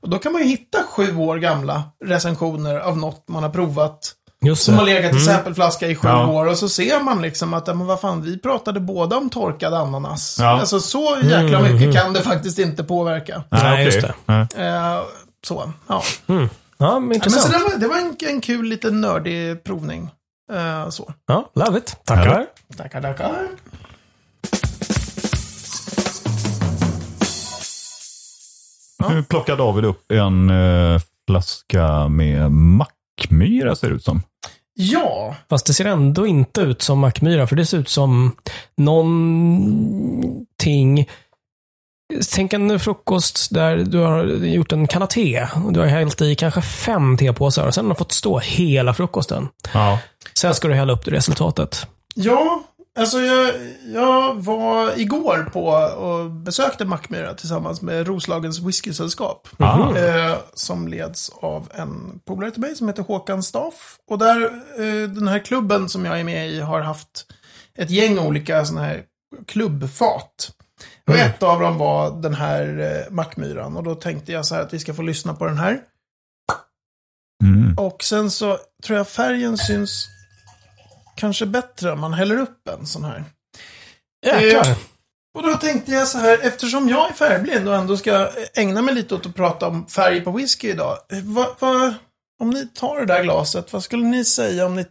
Och 0.00 0.08
då 0.08 0.18
kan 0.18 0.32
man 0.32 0.42
ju 0.42 0.48
hitta 0.48 0.78
sju 0.82 1.16
år 1.16 1.36
gamla 1.36 1.82
recensioner 2.04 2.78
av 2.78 2.98
något 2.98 3.28
man 3.28 3.42
har 3.42 3.50
provat. 3.50 4.14
Just 4.40 4.62
Som 4.62 4.74
har 4.74 4.84
legat 4.84 5.14
i 5.14 5.20
sampleflaska 5.20 5.86
i 5.88 5.94
sju 5.96 6.08
Ja. 6.08 6.26
år 6.26 6.46
och 6.46 6.58
så 6.58 6.68
ser 6.68 7.00
man 7.00 7.22
liksom 7.22 7.54
att, 7.54 7.66
men 7.66 7.86
vad 7.86 8.00
fan, 8.00 8.22
vi 8.22 8.38
pratade 8.38 8.80
båda 8.80 9.16
om 9.16 9.30
torkad 9.30 9.74
ananas. 9.74 10.36
Ja. 10.40 10.60
Alltså 10.60 10.80
så 10.80 11.16
jäkla 11.22 11.58
Mm, 11.58 11.62
mycket 11.62 11.82
mm. 11.82 11.92
kan 11.92 12.12
det 12.12 12.20
faktiskt 12.22 12.58
inte 12.58 12.84
påverka. 12.84 13.42
Nej, 13.50 13.72
okej. 13.72 13.84
just 13.84 14.00
det. 14.00 14.14
Nej. 14.26 14.46
Eh, 14.66 15.00
så, 15.46 15.72
ja. 15.88 16.02
Ja, 16.26 16.34
men 16.34 16.48
Ja, 16.78 16.98
men 17.00 17.08
så 17.08 17.14
intressant. 17.14 17.52
det 17.52 17.58
var, 17.58 17.78
det 17.78 17.88
var 17.88 17.96
en, 17.98 18.16
en 18.34 18.40
kul 18.40 18.64
liten 18.68 19.00
nördig 19.00 19.64
provning. 19.64 20.10
Eh, 20.52 20.88
så. 20.90 21.12
Ja, 21.26 21.50
love 21.54 21.78
it. 21.78 21.96
Tackar. 22.04 22.46
Tackar, 22.76 23.00
tackar. 23.02 23.32
Nu 29.08 29.22
plockar 29.22 29.56
David 29.56 29.84
upp 29.84 30.12
en 30.12 30.50
eh, 30.50 31.00
flaska 31.28 32.08
med 32.08 32.52
mackmyra 32.52 33.76
ser 33.76 33.88
det 33.88 33.94
ut 33.94 34.04
som. 34.04 34.22
Ja, 34.80 35.36
Fast 35.48 35.66
det 35.66 35.72
ser 35.72 35.84
ändå 35.84 36.26
inte 36.26 36.60
ut 36.60 36.82
som 36.82 36.98
Mackmyra, 36.98 37.46
för 37.46 37.56
det 37.56 37.66
ser 37.66 37.78
ut 37.78 37.88
som 37.88 38.36
någonting... 38.76 40.48
Tänk 42.34 42.52
en 42.52 42.80
frukost 42.80 43.54
där 43.54 43.76
du 43.76 43.98
har 43.98 44.24
gjort 44.26 44.72
en 44.72 44.86
kanna 44.86 45.06
te 45.06 45.46
och 45.64 45.72
du 45.72 45.80
har 45.80 45.86
hällt 45.86 46.20
i 46.20 46.34
kanske 46.34 46.62
fem 46.62 47.16
tepåsar 47.16 47.66
och 47.66 47.74
sen 47.74 47.84
har 47.84 47.94
du 47.94 47.98
fått 47.98 48.12
stå 48.12 48.38
hela 48.38 48.94
frukosten. 48.94 49.48
Ja. 49.74 49.98
Sen 50.38 50.54
ska 50.54 50.68
du 50.68 50.74
hälla 50.74 50.92
upp 50.92 51.04
det 51.04 51.10
resultatet. 51.10 51.86
ja. 52.14 52.62
Alltså 52.98 53.20
jag, 53.20 53.54
jag 53.84 54.44
var 54.44 55.00
igår 55.00 55.48
på 55.52 55.66
och 56.02 56.30
besökte 56.30 56.84
Mackmyra 56.84 57.34
tillsammans 57.34 57.82
med 57.82 58.06
Roslagens 58.06 58.60
whiskysällskap. 58.60 59.48
Ah. 59.58 59.96
Eh, 59.96 60.36
som 60.54 60.88
leds 60.88 61.30
av 61.30 61.68
en 61.74 62.20
polare 62.24 62.50
till 62.50 62.60
mig 62.60 62.76
som 62.76 62.88
heter 62.88 63.02
Håkan 63.02 63.42
Staff. 63.42 63.98
Och 64.10 64.18
där, 64.18 64.44
eh, 64.78 65.08
den 65.08 65.28
här 65.28 65.38
klubben 65.38 65.88
som 65.88 66.04
jag 66.04 66.20
är 66.20 66.24
med 66.24 66.50
i 66.50 66.60
har 66.60 66.80
haft 66.80 67.26
ett 67.74 67.90
gäng 67.90 68.18
olika 68.18 68.64
sådana 68.64 68.86
här 68.86 69.02
klubbfat. 69.46 70.52
Och 71.06 71.14
ett 71.14 71.42
av 71.42 71.60
dem 71.60 71.78
var 71.78 72.20
den 72.22 72.34
här 72.34 72.78
eh, 72.78 73.12
Mackmyran. 73.14 73.76
Och 73.76 73.82
då 73.82 73.94
tänkte 73.94 74.32
jag 74.32 74.46
så 74.46 74.54
här 74.54 74.62
att 74.62 74.74
vi 74.74 74.78
ska 74.78 74.94
få 74.94 75.02
lyssna 75.02 75.34
på 75.34 75.46
den 75.46 75.58
här. 75.58 75.80
Mm. 77.44 77.78
Och 77.78 78.02
sen 78.02 78.30
så 78.30 78.58
tror 78.84 78.98
jag 78.98 79.08
färgen 79.08 79.58
syns 79.58 80.08
kanske 81.18 81.46
bättre 81.46 81.92
om 81.92 82.00
man 82.00 82.12
häller 82.12 82.40
upp 82.40 82.68
en 82.78 82.86
sån 82.86 83.04
här. 83.04 83.24
Jäklar. 84.26 84.70
Eh, 84.70 84.76
Och 85.38 85.42
då 85.42 85.54
tänkte 85.54 85.92
jag 85.92 86.08
så 86.08 86.18
här, 86.18 86.38
eftersom 86.42 86.88
jag 86.88 87.10
är 87.10 87.14
färgblind 87.14 87.68
och 87.68 87.74
ändå 87.74 87.96
ska 87.96 88.28
ägna 88.54 88.82
mig 88.82 88.94
lite 88.94 89.14
åt 89.14 89.26
att 89.26 89.34
prata 89.34 89.66
om 89.68 89.86
färg 89.86 90.20
på 90.20 90.30
whisky 90.30 90.68
idag. 90.70 90.96
eh, 91.12 91.18
Vad, 91.24 91.46
vad, 91.58 91.94
om 92.40 92.50
ni 92.50 92.66
tar 92.66 92.96
det 93.00 93.06
där 93.06 93.22
glaset, 93.22 93.72
vad 93.72 93.82
skulle 93.82 94.04
ni 94.04 94.24
säga 94.24 94.66
om 94.66 94.74
ni 94.76 94.84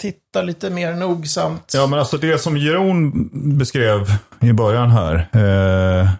tittar 0.00 0.42
lite 0.42 0.70
mer 0.70 0.92
nogsamt? 0.92 1.70
Ja, 1.74 1.86
men 1.86 1.98
alltså 1.98 2.18
det 2.18 2.38
som 2.38 2.56
Jeroen 2.56 3.12
beskrev 3.58 4.06
i 4.40 4.52
början 4.52 4.90
här. 4.90 5.14
Eh, 5.32 6.10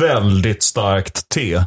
väldigt 0.00 0.62
starkt 0.62 1.28
te. 1.28 1.64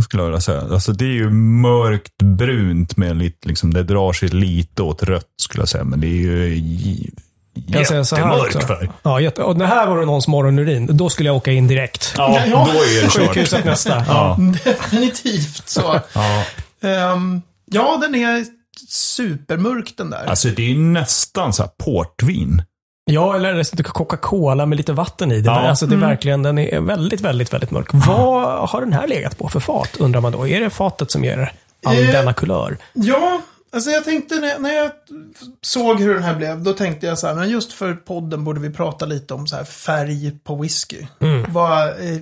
Skulle 0.00 0.22
jag 0.22 0.28
vilja 0.28 0.40
säga. 0.40 0.60
Alltså 0.60 0.92
det 0.92 1.04
är 1.04 1.08
ju 1.12 1.30
mörkt 1.30 2.18
brunt 2.22 2.96
med 2.96 3.16
lite, 3.16 3.48
liksom, 3.48 3.74
det 3.74 3.82
drar 3.82 4.12
sig 4.12 4.28
lite 4.28 4.82
åt 4.82 5.02
rött 5.02 5.26
skulle 5.42 5.62
jag 5.62 5.68
säga. 5.68 5.84
Men 5.84 6.00
det 6.00 6.06
är 6.06 6.10
ju 6.10 7.10
jättemörk 7.54 8.62
färg. 8.66 8.88
Ja, 9.02 9.20
jätte, 9.20 9.42
och 9.42 9.56
det 9.56 9.66
här 9.66 9.86
var 9.86 9.98
det 9.98 10.06
någons 10.06 10.28
morgonurin. 10.28 10.96
Då 10.96 11.10
skulle 11.10 11.28
jag 11.28 11.36
åka 11.36 11.52
in 11.52 11.68
direkt. 11.68 12.14
Ja, 12.16 12.42
Ja. 12.46 12.68
då 12.74 12.80
är 12.80 13.02
det 13.02 13.10
kört. 13.10 13.26
Sjukhuset 13.28 13.64
nästa. 13.64 14.04
Ja. 14.08 14.38
Definitivt 14.64 15.68
så. 15.68 16.00
Ja. 16.12 16.44
Ehm, 16.88 17.42
ja, 17.70 17.98
den 18.00 18.14
är 18.14 18.44
supermörk 18.88 19.94
den 19.96 20.10
där. 20.10 20.24
Alltså 20.26 20.48
det 20.48 20.70
är 20.72 20.76
nästan 20.76 21.52
så 21.52 21.62
här 21.62 21.70
portvin. 21.84 22.62
Ja, 23.04 23.36
eller 23.36 23.82
Coca-Cola 23.82 24.66
med 24.66 24.76
lite 24.76 24.92
vatten 24.92 25.32
i. 25.32 25.40
Det, 25.40 25.46
Ja. 25.50 25.60
alltså 25.68 25.86
det 25.86 25.94
är 25.94 25.98
verkligen, 25.98 26.42
den 26.42 26.58
är 26.58 26.80
väldigt, 26.80 27.20
väldigt, 27.20 27.52
väldigt 27.52 27.70
mörk. 27.70 27.88
Vad 27.92 28.68
har 28.68 28.80
den 28.80 28.92
här 28.92 29.06
legat 29.08 29.38
på 29.38 29.48
för 29.48 29.60
fat, 29.60 29.96
undrar 29.98 30.20
man 30.20 30.32
då? 30.32 30.48
Är 30.48 30.60
det 30.60 30.70
fatet 30.70 31.10
som 31.10 31.24
ger 31.24 31.52
all 31.86 31.96
Eh, 31.96 32.12
denna 32.12 32.32
kulör? 32.32 32.78
Ja, 32.92 33.40
alltså 33.72 33.90
jag 33.90 34.04
tänkte 34.04 34.34
när, 34.34 34.58
när 34.58 34.72
jag 34.72 34.90
såg 35.62 36.00
hur 36.00 36.14
den 36.14 36.22
här 36.22 36.34
blev, 36.34 36.62
då 36.62 36.72
tänkte 36.72 37.06
jag 37.06 37.18
så 37.18 37.26
här, 37.26 37.34
men 37.34 37.48
just 37.50 37.72
för 37.72 37.94
podden 37.94 38.44
borde 38.44 38.60
vi 38.60 38.70
prata 38.70 39.06
lite 39.06 39.34
om 39.34 39.46
så 39.46 39.56
här 39.56 39.64
färg 39.64 40.30
på 40.44 40.54
whisky. 40.56 41.06
Vad, 41.48 41.88
eh, 41.88 42.18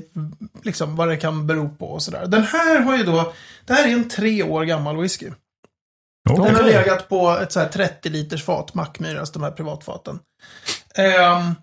liksom, 0.63 0.97
vad 0.97 1.09
det 1.09 1.17
kan 1.17 1.47
bero 1.47 1.69
på 1.69 1.87
och 1.87 2.03
sådär. 2.03 2.27
Den 2.27 2.43
här 2.43 2.81
har 2.81 2.97
ju 2.97 3.03
då, 3.05 3.33
det 3.67 3.73
här 3.75 3.89
är 3.89 3.93
en 3.93 4.09
tre 4.09 4.43
år 4.43 4.65
gammal 4.65 4.97
whisky. 4.97 5.27
Den 6.29 6.39
har 6.41 6.53
Okej. 6.55 6.65
legat 6.65 7.09
på 7.09 7.31
ett 7.31 7.53
så 7.53 7.61
här 7.61 7.69
30 7.69 8.09
liters 8.09 8.45
fat, 8.45 8.75
Mackmyras, 8.75 9.33
de 9.33 9.43
här 9.43 9.51
privatfaten. 9.51 10.19
Ehm, 10.95 11.55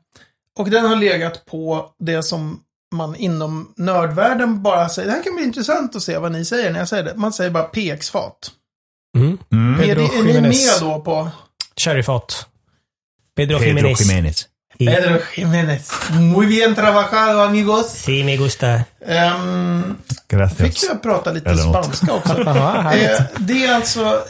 Och 0.60 0.70
den 0.70 0.86
har 0.86 0.96
legat 0.96 1.46
på 1.46 1.92
det 2.00 2.24
som 2.24 2.60
man 2.96 3.16
inom 3.16 3.74
nördvärlden 3.78 4.64
bara 4.64 4.90
säger, 4.90 5.08
det 5.08 5.14
här 5.14 5.24
kan 5.24 5.36
bli 5.36 5.44
intressant 5.44 5.96
att 5.96 6.02
se 6.04 6.18
vad 6.18 6.32
ni 6.32 6.46
säger 6.46 6.72
när 6.72 6.80
jag 6.80 6.88
säger 6.88 7.04
det. 7.04 7.16
Man 7.16 7.34
säger 7.34 7.52
bara 7.52 7.64
PX-fat. 7.64 8.52
Mm. 9.18 9.38
Mm. 9.52 9.82
Är, 9.90 9.96
är 10.20 10.24
ni 10.24 10.42
med 10.42 10.54
då 10.80 11.02
på 11.02 11.30
Sherryfat. 11.78 12.46
Pedro, 13.36 13.60
Pedro 13.60 13.88
Jimenez. 14.00 14.48
Pedro 14.78 15.20
Jiménez? 15.36 15.92
Muy 16.12 16.46
bien 16.46 16.76
trabajado 16.76 17.44
amigos. 17.44 17.92
Sí, 17.92 18.24
me 18.24 18.38
gusta. 18.38 18.84
Um, 19.06 19.98
Gracias. 20.28 20.58
fick 20.58 20.90
jag 20.90 21.02
prata 21.04 21.32
lite 21.32 21.50
Eller 21.50 21.64
något. 21.64 21.86
spanska 21.96 22.14
också. 22.14 22.34
Eh, 22.94 23.22
det 23.40 23.66
är 23.66 23.76
alltså, 23.76 24.24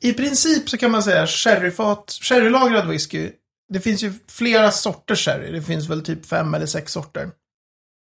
i 0.00 0.12
princip 0.12 0.70
så 0.70 0.76
kan 0.78 0.90
man 0.90 1.02
säga 1.02 1.26
sherryfat, 1.26 2.18
sherrylagrad 2.22 2.88
whisky. 2.88 3.30
Det 3.72 3.80
finns 3.80 4.02
ju 4.02 4.12
flera 4.30 4.70
sorters 4.70 5.24
sherry. 5.24 5.52
Det 5.52 5.62
finns 5.62 5.88
väl 5.88 6.02
typ 6.04 6.26
fem 6.26 6.54
eller 6.54 6.66
sex 6.66 6.92
sorter. 6.92 7.28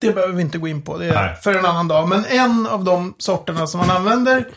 Det 0.00 0.12
behöver 0.12 0.34
vi 0.34 0.42
inte 0.42 0.58
gå 0.58 0.68
in 0.68 0.82
på. 0.82 0.98
Det 0.98 1.06
är 1.08 1.14
Nej. 1.14 1.36
för 1.42 1.54
en 1.54 1.64
annan 1.66 1.88
dag. 1.88 2.08
Men 2.08 2.24
en 2.24 2.66
av 2.66 2.84
de 2.84 3.14
sorterna 3.18 3.66
som 3.66 3.78
man 3.80 3.90
använder 3.90 4.48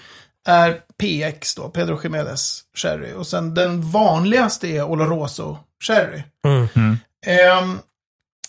är 0.47 0.79
PX 0.99 1.55
då, 1.55 1.69
Pedro 1.69 1.99
Jiménez 2.03 2.61
sherry. 2.77 3.13
Och 3.13 3.27
sen 3.27 3.53
den 3.53 3.91
vanligaste 3.91 4.67
är 4.67 4.83
Oloroso 4.83 5.57
sherry. 5.87 6.23
Mm. 6.45 6.97
Ehm, 7.25 7.79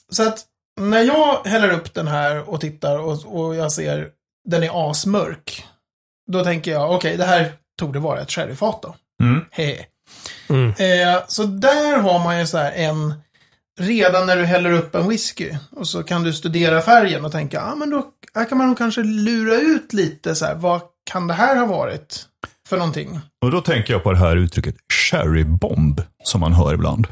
så 0.09 0.29
att 0.29 0.45
när 0.81 1.03
jag 1.03 1.47
häller 1.47 1.71
upp 1.71 1.95
den 1.95 2.07
här 2.07 2.51
och 2.51 2.61
tittar 2.61 2.99
och, 2.99 3.25
och 3.25 3.57
jag 3.57 3.73
ser 3.73 4.09
den 4.49 4.63
är 4.63 4.91
asmörk. 4.91 5.65
Då 6.33 6.45
tänker 6.45 6.71
jag, 6.71 6.91
okej, 6.91 7.17
det 7.17 7.25
här 7.25 7.53
tog 7.79 7.93
det 7.93 7.99
vara 7.99 8.21
ett 8.21 8.31
sherryfat 8.31 8.83
då. 8.83 8.95
Mm. 9.23 9.45
Hehe. 9.51 9.87
Mm. 10.49 10.69
Eh, 10.71 11.23
så 11.29 11.45
där 11.45 11.99
har 11.99 12.19
man 12.19 12.39
ju 12.39 12.47
så 12.47 12.59
här 12.59 12.73
en, 12.73 13.15
redan 13.81 14.27
när 14.27 14.37
du 14.37 14.45
häller 14.45 14.73
upp 14.73 14.95
en 14.95 15.09
whisky 15.09 15.57
och 15.71 15.89
så 15.89 16.03
kan 16.03 16.23
du 16.23 16.33
studera 16.33 16.81
färgen 16.81 17.25
och 17.25 17.33
tänka, 17.33 17.57
ja 17.57 17.73
ah, 17.73 17.75
men 17.75 17.91
då 17.91 18.07
här 18.35 18.45
kan 18.45 18.59
man 18.59 18.67
nog 18.67 18.79
kanske 18.79 19.03
lura 19.03 19.55
ut 19.55 19.93
lite 19.93 20.35
så 20.35 20.45
här, 20.45 20.55
vad 20.55 20.81
kan 21.11 21.27
det 21.27 21.35
här 21.35 21.57
ha 21.57 21.67
varit 21.67 22.27
för 22.69 22.77
någonting? 22.77 23.21
Och 23.45 23.51
då 23.51 23.61
tänker 23.61 23.93
jag 23.93 24.03
på 24.03 24.13
det 24.13 24.19
här 24.19 24.37
uttrycket 24.37 24.77
cherrybomb 24.93 26.03
som 26.23 26.41
man 26.41 26.53
hör 26.53 26.75
ibland. 26.75 27.07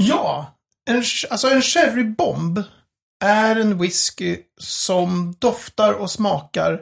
Ja, 0.00 0.57
en, 0.88 1.02
alltså 1.30 1.48
en 1.48 1.62
sherrybomb 1.62 2.62
är 3.24 3.56
en 3.56 3.78
whisky 3.78 4.38
som 4.60 5.36
doftar 5.38 5.92
och 5.92 6.10
smakar 6.10 6.80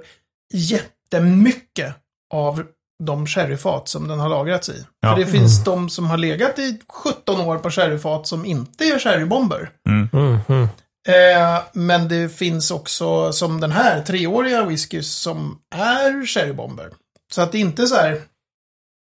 jättemycket 0.52 1.94
av 2.34 2.66
de 3.04 3.26
sherryfat 3.26 3.88
som 3.88 4.08
den 4.08 4.18
har 4.20 4.28
lagrats 4.28 4.68
i. 4.68 4.86
Ja. 5.00 5.08
För 5.08 5.20
det 5.20 5.26
finns 5.26 5.64
de 5.64 5.90
som 5.90 6.06
har 6.06 6.16
legat 6.16 6.58
i 6.58 6.80
17 6.88 7.40
år 7.40 7.58
på 7.58 7.70
sherryfat 7.70 8.26
som 8.26 8.44
inte 8.44 8.84
är 8.84 8.98
sherrybomber. 8.98 9.70
Mm. 9.88 10.08
Mm. 10.48 10.68
Eh, 11.08 11.62
men 11.72 12.08
det 12.08 12.28
finns 12.28 12.70
också, 12.70 13.32
som 13.32 13.60
den 13.60 13.72
här, 13.72 14.02
treåriga 14.02 14.64
whisky 14.64 15.02
som 15.02 15.58
är 15.74 16.26
sherrybomber. 16.26 16.90
Så 17.32 17.42
att 17.42 17.52
det 17.52 17.58
inte 17.58 17.82
är 17.82 17.86
så 17.86 17.94
här, 17.94 18.22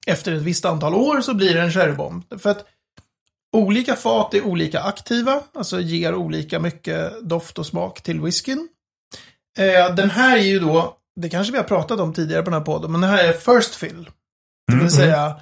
efter 0.06 0.32
ett 0.32 0.42
visst 0.42 0.64
antal 0.64 0.94
år 0.94 1.20
så 1.20 1.34
blir 1.34 1.54
det 1.54 1.60
en 1.60 1.72
sherrybomb. 1.72 2.24
För 2.38 2.50
att 2.50 2.64
olika 3.56 3.96
fat 3.96 4.34
är 4.34 4.42
olika 4.46 4.80
aktiva, 4.80 5.40
alltså 5.54 5.80
ger 5.80 6.14
olika 6.14 6.58
mycket 6.60 7.28
doft 7.28 7.58
och 7.58 7.66
smak 7.66 8.02
till 8.02 8.20
whiskyn. 8.20 8.68
Eh, 9.58 9.94
den 9.94 10.10
här 10.10 10.36
är 10.36 10.42
ju 10.42 10.58
då, 10.58 10.96
det 11.20 11.28
kanske 11.28 11.52
vi 11.52 11.58
har 11.58 11.64
pratat 11.64 12.00
om 12.00 12.14
tidigare 12.14 12.42
på 12.42 12.50
den 12.50 12.60
här 12.60 12.64
podden, 12.66 12.92
men 12.92 13.00
den 13.00 13.10
här 13.10 13.25
är 13.25 13.32
first 13.32 13.75
fill. 13.75 14.10
Det 14.72 14.78
vill 14.78 14.90
säga, 14.90 15.36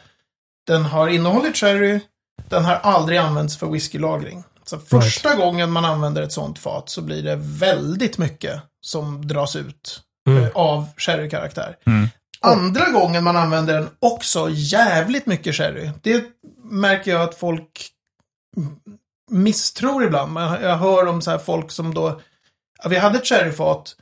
den 0.66 0.85
har 0.85 1.09
innehållit 1.09 1.56
sherry, 1.56 2.00
den 2.49 2.64
har 2.64 2.75
aldrig 2.75 3.18
använts 3.18 3.56
för 3.56 3.66
whiskylagring. 3.66 4.44
Så 4.64 4.78
första 4.78 5.35
gången 5.37 5.71
man 5.71 5.85
använder 5.85 6.23
ett 6.23 6.33
sånt 6.33 6.59
fat 6.59 6.88
så 6.88 7.02
blir 7.02 7.23
det 7.23 7.37
väldigt 7.40 8.18
mycket 8.18 8.61
som 8.80 9.26
dras 9.28 9.56
ut 9.56 10.00
Mm. 10.28 10.42
eh, 10.44 10.50
av 10.54 10.87
sherrykaraktär. 10.97 11.76
Mm. 11.87 12.09
Andra 12.40 12.90
gången 12.90 13.25
man 13.25 13.37
använder 13.37 13.75
den 13.75 13.88
också 13.99 14.49
jävligt 14.50 15.26
mycket 15.26 15.54
sherry. 15.54 15.90
Det 16.02 16.25
märker 16.62 17.11
jag 17.11 17.21
att 17.23 17.35
folk 17.35 17.88
misstror 19.30 20.04
ibland. 20.04 20.38
Jag 20.38 20.76
hör 20.76 21.06
om 21.06 21.23
så 21.23 21.30
här 21.30 21.38
folk 21.38 21.70
som 21.70 21.94
då, 21.94 22.20
ja, 22.82 22.88
vi 22.88 22.96
hade 22.99 23.18
ett 23.18 23.26
sherryfat, 23.26 23.96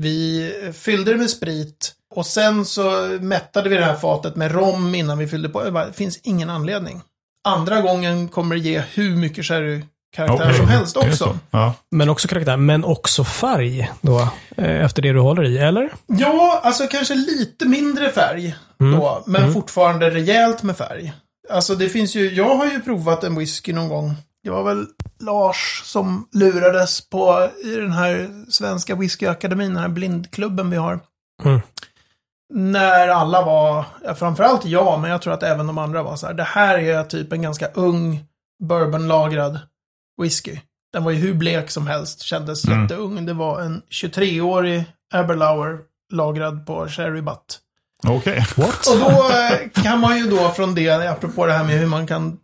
vi 0.00 0.52
fyllde 0.76 1.10
det 1.12 1.16
med 1.18 1.30
sprit 1.30 1.92
och 2.14 2.26
sen 2.26 2.64
så 2.64 2.90
mättade 3.20 3.68
vi 3.68 3.76
det 3.76 3.84
här 3.84 3.96
fatet 3.96 4.36
med 4.36 4.52
rom 4.52 4.94
innan 4.94 5.18
vi 5.18 5.26
fyllde 5.28 5.48
på. 5.48 5.70
Bara, 5.70 5.86
Det 5.86 5.92
finns 5.92 6.20
ingen 6.22 6.50
anledning. 6.50 7.00
Andra 7.44 7.80
gången 7.80 8.28
kommer 8.28 8.54
det 8.56 8.60
ge 8.60 8.78
hur 8.94 9.16
mycket 9.16 9.44
sherrykaraktär 9.46 10.44
Okej. 10.46 10.54
som 10.54 10.68
helst 10.68 10.96
också. 10.96 11.16
så. 11.16 11.38
Ja. 11.50 11.74
Men 11.90 12.08
också 12.08 12.28
karaktär, 12.28 12.56
men 12.56 12.84
också 12.84 13.24
färg 13.24 13.90
då. 14.00 14.20
eh, 14.56 14.84
Efter 14.84 15.02
det 15.02 15.12
du 15.12 15.20
håller 15.20 15.44
i, 15.44 15.58
eller? 15.58 15.92
Ja, 16.06 16.60
alltså 16.64 16.86
kanske 16.86 17.14
lite 17.14 17.64
mindre 17.68 18.10
färg 18.12 18.54
då, 18.78 19.22
men 19.26 19.52
fortfarande 19.52 20.10
rejält 20.10 20.62
med 20.62 20.76
färg. 20.76 21.12
Alltså 21.50 21.74
det 21.74 21.88
finns 21.88 22.14
ju, 22.16 22.34
jag 22.34 22.56
har 22.56 22.66
ju 22.66 22.80
provat 22.80 23.24
en 23.24 23.38
whisky 23.38 23.72
någon 23.72 23.88
gång. 23.88 24.14
Det 24.44 24.50
var 24.50 24.62
väl 24.62 24.86
Lars 25.18 25.82
som 25.84 26.28
lurades 26.32 27.08
på 27.08 27.48
i 27.64 27.74
den 27.76 27.92
här 27.92 28.44
svenska 28.50 28.94
whiskyakademin, 28.94 29.74
den 29.74 29.82
här 29.82 29.88
blindklubben 29.88 30.70
vi 30.70 30.76
har. 30.76 31.00
Mm. 31.44 31.60
När 32.52 33.08
alla 33.08 33.44
var, 33.44 33.84
framförallt 34.14 34.64
jag, 34.64 35.00
men 35.00 35.10
jag 35.10 35.22
tror 35.22 35.32
att 35.34 35.42
även 35.42 35.66
de 35.66 35.78
andra 35.78 36.02
var 36.02 36.16
så 36.16 36.26
här. 36.26 36.34
Det 36.34 36.42
här 36.42 36.78
är 36.78 37.04
typ 37.04 37.32
en 37.32 37.42
ganska 37.42 37.66
ung 37.66 38.24
bourbonlagrad 38.62 39.58
whisky. 40.22 40.58
Den 40.92 41.04
var 41.04 41.10
ju 41.10 41.18
hur 41.18 41.34
blek 41.34 41.70
som 41.70 41.86
helst, 41.86 42.22
kändes 42.22 42.64
Mm. 42.64 42.82
jätteung. 42.82 43.26
Det 43.26 43.32
var 43.32 43.60
en 43.60 43.82
23-årig 43.90 44.84
Aberlour 45.14 45.78
lagrad 46.12 46.66
på 46.66 46.88
Sherry 46.88 47.22
Okej. 48.08 48.46
Och 48.56 48.98
då 48.98 49.06
eh, 49.30 49.82
kan 49.82 50.00
man 50.00 50.18
ju 50.18 50.26
då 50.30 50.50
från 50.50 50.74
det, 50.74 50.90
apropå 51.10 51.46
det 51.46 51.52
här 51.52 51.64
med 51.64 51.78
hur 51.78 51.86
man 51.86 52.06
kan 52.06 52.36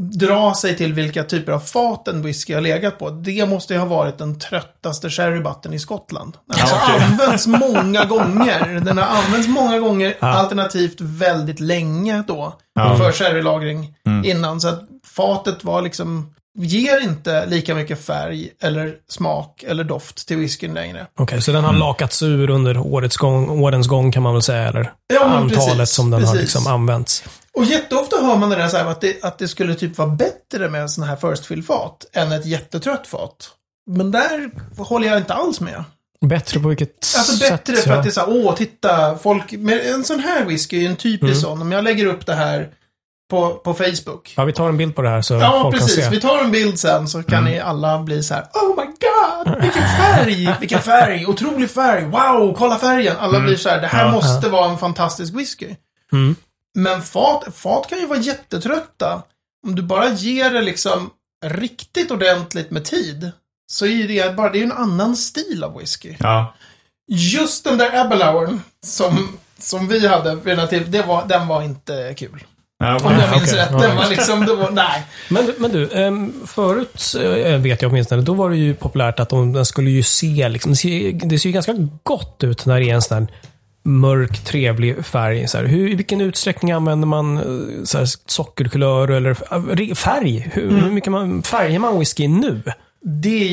dra 0.00 0.54
sig 0.54 0.76
till 0.76 0.92
vilka 0.94 1.24
typer 1.24 1.52
av 1.52 1.60
fat 1.60 2.08
en 2.08 2.22
whisky 2.22 2.54
har 2.54 2.60
legat 2.60 2.98
på. 2.98 3.10
Det 3.10 3.48
måste 3.48 3.72
ju 3.74 3.78
ha 3.80 3.86
varit 3.86 4.18
den 4.18 4.38
tröttaste 4.38 5.10
sherrybutten 5.10 5.72
i 5.74 5.78
Skottland. 5.78 6.36
Den 6.52 6.60
har 6.60 6.68
Ja, 6.68 6.80
okej. 6.84 7.06
använts 7.06 7.46
många 7.46 8.04
gånger. 8.04 8.80
Den 8.84 8.98
har 8.98 9.04
använts 9.04 9.48
många 9.48 9.78
gånger, 9.78 10.14
Ja. 10.20 10.26
alternativt 10.28 11.00
väldigt 11.00 11.60
länge 11.60 12.22
då. 12.26 12.52
Ja. 12.74 12.96
För 12.96 13.12
sherrylagring 13.12 13.94
Mm. 14.06 14.24
innan. 14.24 14.60
Så 14.60 14.68
att 14.68 14.80
fatet 15.16 15.64
var 15.64 15.82
liksom, 15.82 16.34
ger 16.64 17.00
inte 17.02 17.46
lika 17.46 17.74
mycket 17.74 18.04
färg 18.04 18.50
eller 18.62 18.94
smak 19.08 19.62
eller 19.66 19.84
doft 19.84 20.28
till 20.28 20.36
whiskyn 20.36 20.74
längre. 20.74 21.06
Okej, 21.18 21.42
så 21.42 21.52
den 21.52 21.64
har 21.64 21.72
lakats 21.72 22.22
ur 22.22 22.50
under 22.50 22.78
årets 22.78 23.16
gång, 23.16 23.48
årens 23.62 23.86
gång 23.86 24.12
kan 24.12 24.22
man 24.22 24.32
väl 24.32 24.42
säga, 24.42 24.68
eller? 24.68 24.92
Ja, 25.14 25.28
men 25.28 25.36
Antalet 25.36 25.76
precis, 25.78 25.94
som 25.94 26.10
den 26.10 26.24
har 26.24 26.32
precis. 26.34 26.54
liksom 26.54 26.72
använts. 26.72 27.24
Och 27.52 27.64
jätteofta 27.64 28.16
hör 28.16 28.36
man 28.36 28.50
det 28.50 28.56
där 28.56 28.68
så 28.68 28.76
här, 28.76 28.84
att, 28.86 29.00
det, 29.00 29.24
att 29.24 29.38
det 29.38 29.48
skulle 29.48 29.74
typ 29.74 29.98
vara 29.98 30.08
bättre 30.08 30.68
med 30.68 30.82
en 30.82 30.88
sån 30.88 31.04
här 31.04 31.16
first 31.16 31.46
fill-fat 31.46 32.06
än 32.12 32.32
ett 32.32 32.46
jättetrött 32.46 33.06
fat. 33.06 33.50
Men 33.90 34.10
där 34.10 34.50
håller 34.82 35.08
jag 35.08 35.18
inte 35.18 35.34
alls 35.34 35.60
med. 35.60 35.84
Bättre 36.20 36.60
på 36.60 36.68
vilket 36.68 37.14
Alltså 37.18 37.32
sätt? 37.36 37.50
bättre 37.50 37.76
för 37.82 37.90
ja. 37.90 37.96
att 37.96 38.02
det 38.02 38.08
är 38.08 38.12
så 38.12 38.20
här, 38.20 38.28
åh, 38.30 38.54
titta, 38.54 39.18
folk, 39.18 39.52
med 39.52 39.86
en 39.86 40.04
sån 40.04 40.20
här 40.20 40.44
whisky 40.44 40.76
är 40.76 40.80
ju 40.80 40.86
en 40.86 40.96
typisk 40.96 41.22
Mm. 41.22 41.40
sån. 41.40 41.62
Om 41.62 41.72
jag 41.72 41.84
lägger 41.84 42.06
upp 42.06 42.26
det 42.26 42.34
här 42.34 42.68
på, 43.30 43.54
på 43.54 43.74
Facebook. 43.74 44.34
Ja, 44.36 44.44
vi 44.44 44.52
tar 44.52 44.68
en 44.68 44.76
bild 44.76 44.96
på 44.96 45.02
det 45.02 45.08
här 45.08 45.22
så 45.22 45.34
Ja, 45.34 45.60
folk 45.62 45.74
precis. 45.74 45.94
kan 45.96 46.04
se. 46.04 46.10
Vi 46.10 46.20
tar 46.20 46.38
en 46.38 46.50
bild 46.50 46.78
sen 46.78 47.08
så 47.08 47.22
kan 47.22 47.44
ni 47.44 47.60
alla 47.60 47.98
bli 48.02 48.22
så 48.22 48.34
här, 48.34 48.42
oh 48.42 48.76
my 48.76 48.84
god, 48.84 49.62
vilken 49.62 49.82
färg, 49.98 50.54
vilken 50.60 50.80
färg, 50.80 51.26
otrolig 51.26 51.70
färg, 51.70 52.04
wow, 52.04 52.54
kolla 52.58 52.78
färgen. 52.78 53.16
Alla 53.18 53.40
blir 53.40 53.56
så 53.56 53.68
här, 53.68 53.80
det 53.80 53.86
här 53.86 54.06
Ja, 54.06 54.12
måste 54.12 54.48
vara 54.48 54.70
en 54.70 54.78
fantastisk 54.78 55.34
whisky. 55.34 55.74
Mm. 56.12 56.36
Men 56.74 57.02
fat, 57.02 57.44
fat 57.54 57.88
kan 57.88 57.98
ju 57.98 58.06
vara 58.06 58.18
jättetrötta. 58.18 59.22
Om 59.66 59.74
du 59.74 59.82
bara 59.82 60.08
ger 60.08 60.50
det 60.50 60.60
liksom 60.62 61.10
riktigt 61.46 62.10
ordentligt 62.10 62.70
med 62.70 62.84
tid. 62.84 63.30
Så 63.72 63.86
är 63.86 64.08
det 64.08 64.36
bara, 64.36 64.50
det 64.50 64.58
är 64.58 64.62
en 64.62 64.72
annan 64.72 65.16
stil 65.16 65.64
av 65.64 65.78
whisky. 65.78 66.14
Ja. 66.18 66.54
Just 67.10 67.64
den 67.64 67.78
där 67.78 68.00
Aberlouren 68.00 68.62
som, 68.86 69.38
som 69.58 69.88
vi 69.88 70.06
hade 70.08 70.34
vid 70.34 70.44
den 70.46 70.58
här 70.58 70.66
tiden, 70.66 70.90
det 70.90 71.02
var, 71.02 71.26
den 71.26 71.46
var 71.48 71.62
inte 71.62 72.14
kul. 72.16 72.44
Ja, 72.78 72.98
Om 73.04 73.12
jag 73.12 73.30
minns 73.30 73.52
okej. 73.52 73.58
rätt. 73.58 73.70
Den 73.70 73.96
var 73.96 74.10
liksom, 74.10 74.40
det 74.46 74.54
var, 74.54 74.70
nej. 74.70 75.06
Men, 75.30 75.54
men 75.58 75.72
du, 75.72 75.90
ehm, 75.92 76.32
förut 76.46 77.14
eh, 77.20 77.60
vet 77.60 77.82
jag 77.82 77.90
åtminstone, 77.90 78.22
då 78.22 78.34
var 78.34 78.50
det 78.50 78.56
ju 78.56 78.74
populärt 78.74 79.20
att 79.20 79.28
de, 79.28 79.52
den 79.52 79.66
skulle 79.66 79.90
ju 79.90 80.02
se, 80.02 80.48
liksom, 80.48 80.72
det 80.72 80.76
ser, 80.76 81.12
det 81.28 81.38
ser 81.38 81.48
ju 81.48 81.52
ganska 81.52 81.74
gott 82.02 82.44
ut 82.44 82.66
när 82.66 82.80
det 82.80 82.90
är 82.90 82.94
en 82.94 83.02
sån 83.02 83.18
här 83.18 83.26
mörk, 83.84 84.44
trevlig 84.44 85.06
färg. 85.06 85.48
Så 85.48 85.58
här, 85.58 85.64
hur, 85.64 85.90
I 85.90 85.94
vilken 85.94 86.20
utsträckning 86.20 86.72
använder 86.72 87.06
man 87.06 87.36
eh, 87.36 87.84
så 87.84 87.98
här, 87.98 88.06
sockerkulör 88.26 89.08
eller 89.08 89.30
eh, 89.30 89.94
färg? 89.94 90.50
Hur, 90.52 90.70
hur 90.70 90.90
mycket 90.90 91.12
man, 91.12 91.42
färgar 91.42 91.78
man 91.78 91.98
whisky 91.98 92.28
nu? 92.28 92.62
Det 93.04 93.42
är 93.48 93.52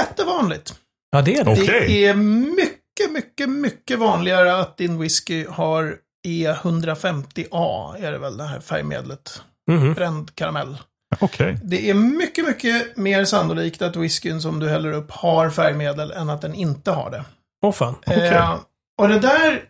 jättevanligt. 0.00 0.74
Ja, 1.10 1.22
det 1.22 1.36
är 1.36 1.44
det. 1.44 1.50
Okej. 1.50 1.84
Det 1.88 2.06
är 2.06 2.14
mycket, 2.14 3.12
mycket, 3.12 3.48
mycket 3.48 3.98
vanligare 3.98 4.60
att 4.60 4.76
din 4.76 4.98
whisky 5.00 5.46
har 5.48 5.96
E150A, 6.26 7.96
är 8.04 8.12
det 8.12 8.18
väl 8.18 8.36
det 8.36 8.44
här 8.44 8.60
färgmedlet. 8.60 9.42
Mhm. 9.70 9.94
Bränd 9.94 10.34
karamell. 10.34 10.76
Okej. 11.20 11.58
Det 11.62 11.90
är 11.90 11.94
mycket, 11.94 12.46
mycket 12.46 12.96
mer 12.96 13.24
sannolikt 13.24 13.82
att 13.82 13.96
whiskyn 13.96 14.40
som 14.40 14.60
du 14.60 14.68
häller 14.68 14.92
upp 14.92 15.10
har 15.10 15.50
färgmedel 15.50 16.10
än 16.10 16.30
att 16.30 16.40
den 16.42 16.54
inte 16.54 16.90
har 16.90 17.10
det. 17.10 17.24
Åh 17.64 17.72
fan. 17.72 17.94
Eh, 18.06 18.54
och 18.98 19.08
det 19.08 19.18
där 19.18 19.62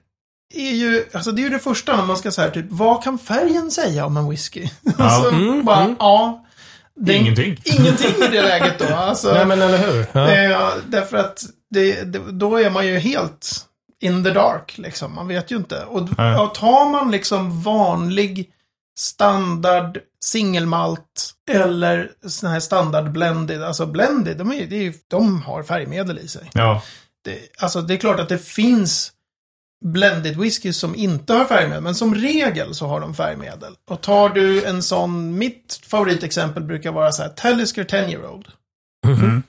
är 0.54 0.70
ju, 0.72 1.04
alltså 1.12 1.32
det 1.32 1.40
är 1.40 1.44
ju 1.44 1.48
det 1.50 1.58
första 1.58 1.96
när 1.96 2.04
man 2.04 2.16
ska 2.16 2.30
säga 2.30 2.50
typ, 2.50 2.66
vad 2.68 3.04
kan 3.04 3.18
färgen 3.18 3.70
säga 3.70 4.06
om 4.06 4.16
en 4.16 4.28
whisky? 4.30 4.68
alltså, 4.98 5.28
Mm, 5.30 5.64
bara, 5.64 5.80
mm. 5.80 5.96
ja. 5.98 6.42
Det 7.00 7.12
är 7.14 7.20
Ingenting. 7.20 7.56
Ingenting 7.64 8.24
i 8.24 8.28
det 8.30 8.42
läget 8.42 8.78
då. 8.78 8.84
Alltså, 8.94 9.32
Nej 9.34 9.46
men 9.46 9.62
eller 9.62 9.78
hur? 9.78 10.06
Ja. 10.12 10.28
eh, 10.30 10.68
därför 10.86 11.16
att 11.16 11.44
det, 11.70 12.02
det, 12.12 12.18
då 12.18 12.56
är 12.60 12.70
man 12.70 12.86
ju 12.86 12.98
helt 12.98 13.56
in 14.02 14.24
the 14.24 14.30
dark, 14.30 14.78
liksom. 14.78 15.14
Man 15.14 15.28
vet 15.28 15.50
ju 15.50 15.56
inte. 15.56 15.84
Och, 15.84 16.00
och 16.40 16.54
tar 16.54 16.90
man 16.90 17.10
liksom 17.10 17.62
vanlig 17.62 18.52
standard 18.98 19.98
singelmalt 20.24 21.34
eller 21.50 22.12
sån 22.26 22.50
här 22.50 22.60
standard 22.60 23.12
blended, 23.12 23.62
alltså 23.62 23.86
blended, 23.86 24.36
de, 24.36 24.52
är, 24.52 24.72
är, 24.72 24.94
de 25.08 25.42
har 25.42 25.62
färgmedel 25.62 26.18
i 26.18 26.28
sig. 26.28 26.50
Ja. 26.54 26.82
Det, 27.24 27.38
alltså 27.58 27.82
det 27.82 27.94
är 27.94 27.98
klart 27.98 28.20
att 28.20 28.28
det 28.28 28.38
finns 28.38 29.12
blended 29.84 30.36
whisky 30.36 30.72
som 30.72 30.94
inte 30.94 31.32
har 31.32 31.44
färgmedel, 31.44 31.82
men 31.82 31.94
som 31.94 32.14
regel 32.14 32.74
så 32.74 32.86
har 32.86 33.00
de 33.00 33.14
färgmedel. 33.14 33.74
Och 33.90 34.00
tar 34.00 34.28
du 34.28 34.64
en 34.64 34.82
sån, 34.82 35.38
mitt 35.38 35.80
favoritexempel 35.86 36.62
brukar 36.62 36.92
vara 36.92 37.12
så 37.12 37.22
här, 37.22 37.28
Talisker 37.28 37.84
10 37.84 38.08
year 38.08 38.26
old. 38.26 38.48
Mm. 39.06 39.42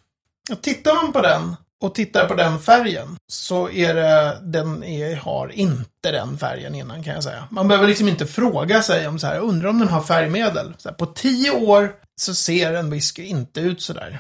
Och 0.51 0.61
tittar 0.61 0.95
man 0.95 1.13
på 1.13 1.21
den 1.21 1.55
och 1.81 1.95
tittar 1.95 2.27
på 2.27 2.33
den 2.33 2.59
färgen 2.59 3.17
så 3.27 3.69
är 3.69 3.93
det, 3.93 4.37
den 4.41 4.83
är, 4.83 5.15
har 5.15 5.51
inte 5.51 6.11
den 6.11 6.37
färgen 6.37 6.75
innan 6.75 7.03
kan 7.03 7.13
jag 7.13 7.23
säga. 7.23 7.47
Man 7.51 7.67
behöver 7.67 7.87
liksom 7.87 8.07
inte 8.07 8.25
fråga 8.25 8.81
sig 8.81 9.07
om 9.07 9.19
så 9.19 9.27
här, 9.27 9.39
undrar 9.39 9.69
om 9.69 9.79
den 9.79 9.87
har 9.87 10.01
färgmedel. 10.01 10.73
Så 10.77 10.89
här, 10.89 10.95
på 10.95 11.05
tio 11.05 11.51
år 11.51 11.91
så 12.21 12.33
ser 12.33 12.73
en 12.73 12.89
whisky 12.89 13.23
inte 13.23 13.59
ut 13.59 13.81
så 13.81 13.93
där. 13.93 14.19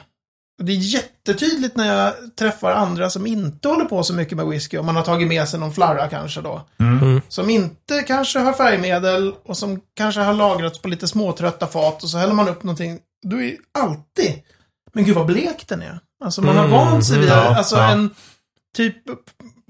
Det 0.63 0.71
är 0.71 0.75
jättetydligt 0.75 1.75
när 1.75 1.95
jag 1.95 2.35
träffar 2.35 2.71
andra 2.71 3.09
som 3.09 3.27
inte 3.27 3.67
håller 3.67 3.85
på 3.85 4.03
så 4.03 4.13
mycket 4.13 4.37
med 4.37 4.47
whisky, 4.47 4.77
om 4.77 4.85
man 4.85 4.95
har 4.95 5.03
tagit 5.03 5.27
med 5.27 5.49
sig 5.49 5.59
någon 5.59 5.73
flarra 5.73 6.07
kanske 6.07 6.41
då. 6.41 6.67
Mm. 6.79 7.21
Som 7.27 7.49
inte 7.49 8.03
kanske 8.03 8.39
har 8.39 8.53
färgmedel 8.53 9.33
och 9.45 9.57
som 9.57 9.81
kanske 9.95 10.21
har 10.21 10.33
lagrats 10.33 10.81
på 10.81 10.87
lite 10.87 11.07
småtrötta 11.07 11.67
fat 11.67 12.03
och 12.03 12.09
så 12.09 12.17
häller 12.17 12.33
man 12.33 12.49
upp 12.49 12.63
någonting. 12.63 12.99
Du 13.21 13.49
är 13.49 13.57
alltid, 13.71 14.33
men 14.93 15.05
gud 15.05 15.15
vad 15.15 15.25
blek 15.25 15.67
den 15.67 15.81
är. 15.81 15.99
Alltså 16.25 16.41
man 16.41 16.57
har 16.57 16.65
Mm, 16.65 16.77
vant 16.77 17.05
sig 17.05 17.19
vid, 17.19 17.29
ja, 17.29 17.55
alltså 17.55 17.75
ja. 17.75 17.91
en 17.91 18.09
typ 18.77 18.95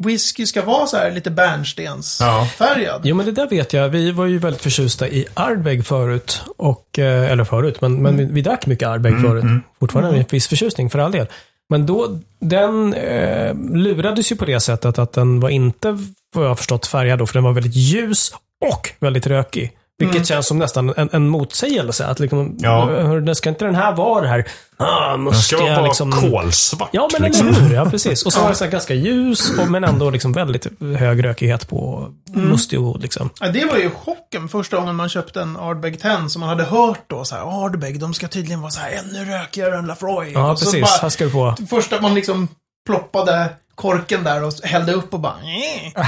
whisky 0.03 0.45
ska 0.45 0.61
vara 0.61 0.85
så 0.87 0.97
här 0.97 1.11
lite 1.11 1.31
bärnstensfärgad. 1.31 3.01
Jo, 3.03 3.15
men 3.15 3.25
det 3.25 3.31
där 3.31 3.47
vet 3.49 3.73
jag. 3.73 3.89
Vi 3.89 4.11
var 4.11 4.25
ju 4.25 4.37
väldigt 4.39 4.61
förtjusta 4.61 5.07
i 5.07 5.25
Ardbeg 5.33 5.85
förut. 5.85 6.41
Och, 6.57 6.99
eh, 6.99 7.31
eller 7.31 7.43
förut, 7.43 7.81
men, 7.81 8.01
men 8.01 8.17
vi, 8.17 8.25
vi 8.25 8.41
drack 8.41 8.65
mycket 8.65 8.87
Ardbeg 8.87 9.11
Mm, 9.13 9.23
förut. 9.23 9.43
mm. 9.43 9.61
Fortfarande 9.79 10.11
med 10.11 10.25
viss 10.31 10.47
förtjusning 10.47 10.89
för 10.89 10.99
all 10.99 11.11
del. 11.11 11.27
Men 11.69 11.85
då, 11.85 12.19
den 12.41 12.93
eh, 12.93 13.53
lurades 13.73 14.31
ju 14.31 14.35
på 14.35 14.45
det 14.45 14.59
sättet 14.59 14.99
att 14.99 15.13
den 15.13 15.39
var 15.39 15.49
inte, 15.49 15.97
vad 16.33 16.45
jag 16.45 16.49
har 16.49 16.55
förstått, 16.55 16.85
färgad 16.87 17.19
då, 17.19 17.25
för 17.27 17.33
den 17.33 17.43
var 17.43 17.53
väldigt 17.53 17.75
ljus 17.75 18.31
och 18.71 18.93
väldigt 18.99 19.27
rökig. 19.27 19.71
Vilket 19.99 20.15
Mm. 20.15 20.25
känns 20.25 20.47
som 20.47 20.57
nästan 20.59 20.93
en, 20.97 21.09
en 21.13 21.27
motsägelse. 21.29 22.05
Att 22.07 22.19
liksom, 22.19 22.55
Ja. 22.59 22.89
ska 23.35 23.49
inte 23.49 23.65
den 23.65 23.75
här 23.75 23.95
vara 23.95 24.21
det 24.21 24.27
här 24.27 24.47
ah, 24.77 25.17
Den 25.17 25.33
ska 25.33 25.57
vara 25.63 25.81
liksom, 25.81 26.11
kolsvart. 26.11 26.89
Ja, 26.91 27.09
men 27.13 27.21
liksom. 27.21 27.47
eller 27.47 27.59
hur? 27.59 27.75
Ja, 27.75 27.85
precis. 27.85 28.25
Och 28.25 28.33
så 28.33 28.39
var 28.43 28.53
här 28.63 28.71
ganska 28.71 28.93
ljus, 28.93 29.51
och, 29.59 29.67
men 29.71 29.83
ändå 29.83 30.09
liksom 30.09 30.33
väldigt 30.33 30.67
hög 30.97 31.23
rökighet 31.25 31.69
på 31.69 32.09
Mm. 32.35 32.49
mustig 32.49 32.81
och 32.81 32.99
liksom. 32.99 33.29
Ja, 33.39 33.47
det 33.49 33.65
var 33.65 33.77
ju 33.77 33.89
chocken 33.89 34.47
första 34.49 34.77
gången 34.77 34.95
man 34.95 35.09
köpte 35.09 35.41
en 35.41 35.57
Ardbeg 35.57 36.01
10 36.01 36.29
som 36.29 36.39
man 36.39 36.49
hade 36.49 36.63
hört 36.63 36.99
då 37.07 37.23
så 37.25 37.35
här, 37.35 37.65
Ardbeg, 37.65 37.99
de 37.99 38.13
ska 38.13 38.27
tydligen 38.27 38.61
vara 38.61 38.71
så 38.71 38.79
här 38.79 38.91
ännu 38.91 39.25
rökigare 39.31 39.77
än 39.77 39.87
Lafroy. 39.87 40.31
Ja, 40.33 40.51
Och 40.51 40.59
precis. 40.59 40.81
bara- 40.81 41.01
Här 41.01 41.09
ska 41.09 41.23
du 41.23 41.29
få. 41.31 41.55
Första 41.69 42.01
man 42.01 42.13
liksom 42.15 42.47
ploppade 42.87 43.49
korken 43.77 44.23
där 44.23 44.43
och 44.43 44.53
hällde 44.63 44.93
upp 44.93 45.13
och 45.13 45.19
bara... 45.19 45.33
"Äh." 45.33 46.03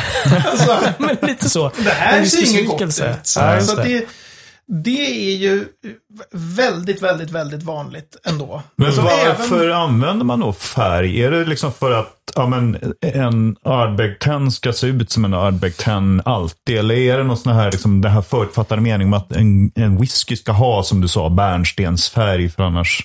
alltså, 0.51 0.77
Men 0.99 1.17
lite 1.21 1.49
så. 1.49 1.71
det 1.77 1.89
här 1.89 2.25
ser 2.25 2.51
inget 2.51 2.67
gott 2.67 2.81
ut. 2.81 3.33
Ja, 3.35 3.61
så 3.61 3.75
det. 3.75 3.83
det, 3.83 4.05
det 4.83 5.31
är 5.31 5.35
ju 5.37 5.65
väldigt, 6.33 7.01
väldigt, 7.01 7.31
väldigt 7.31 7.63
vanligt 7.63 8.17
ändå. 8.25 8.61
Men 8.75 8.93
Så 8.93 9.01
varför 9.01 9.63
även- 9.65 9.77
använder 9.77 10.25
man 10.25 10.39
då 10.39 10.53
färg? 10.53 11.23
Är 11.23 11.31
det 11.31 11.45
liksom 11.45 11.73
för 11.73 11.91
att 11.91 12.15
ja, 12.35 12.47
men, 12.47 12.93
en 13.01 13.55
Ardbeg 13.63 14.19
10 14.19 14.51
ska 14.51 14.73
se 14.73 14.87
ut 14.87 15.11
som 15.11 15.25
en 15.25 15.33
Ardbeg 15.33 15.77
10 15.77 16.21
alltid? 16.25 16.77
Eller 16.77 16.95
är 16.95 17.17
det 17.17 17.23
någon 17.23 17.37
sån 17.37 17.53
här, 17.53 17.71
liksom, 17.71 18.01
den 18.01 18.11
här 18.11 18.21
förutfattade 18.21 18.81
meningen 18.81 19.13
att 19.13 19.31
en, 19.31 19.71
en 19.75 19.97
whisky 20.01 20.35
ska 20.35 20.51
ha, 20.51 20.83
som 20.83 21.01
du 21.01 21.07
sa, 21.07 21.29
bärnstensfärg 21.29 22.49
för 22.49 22.63
annars... 22.63 23.01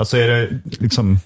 Alltså 0.00 0.16
är 0.16 0.28
det 0.28 0.48
liksom 0.64 1.18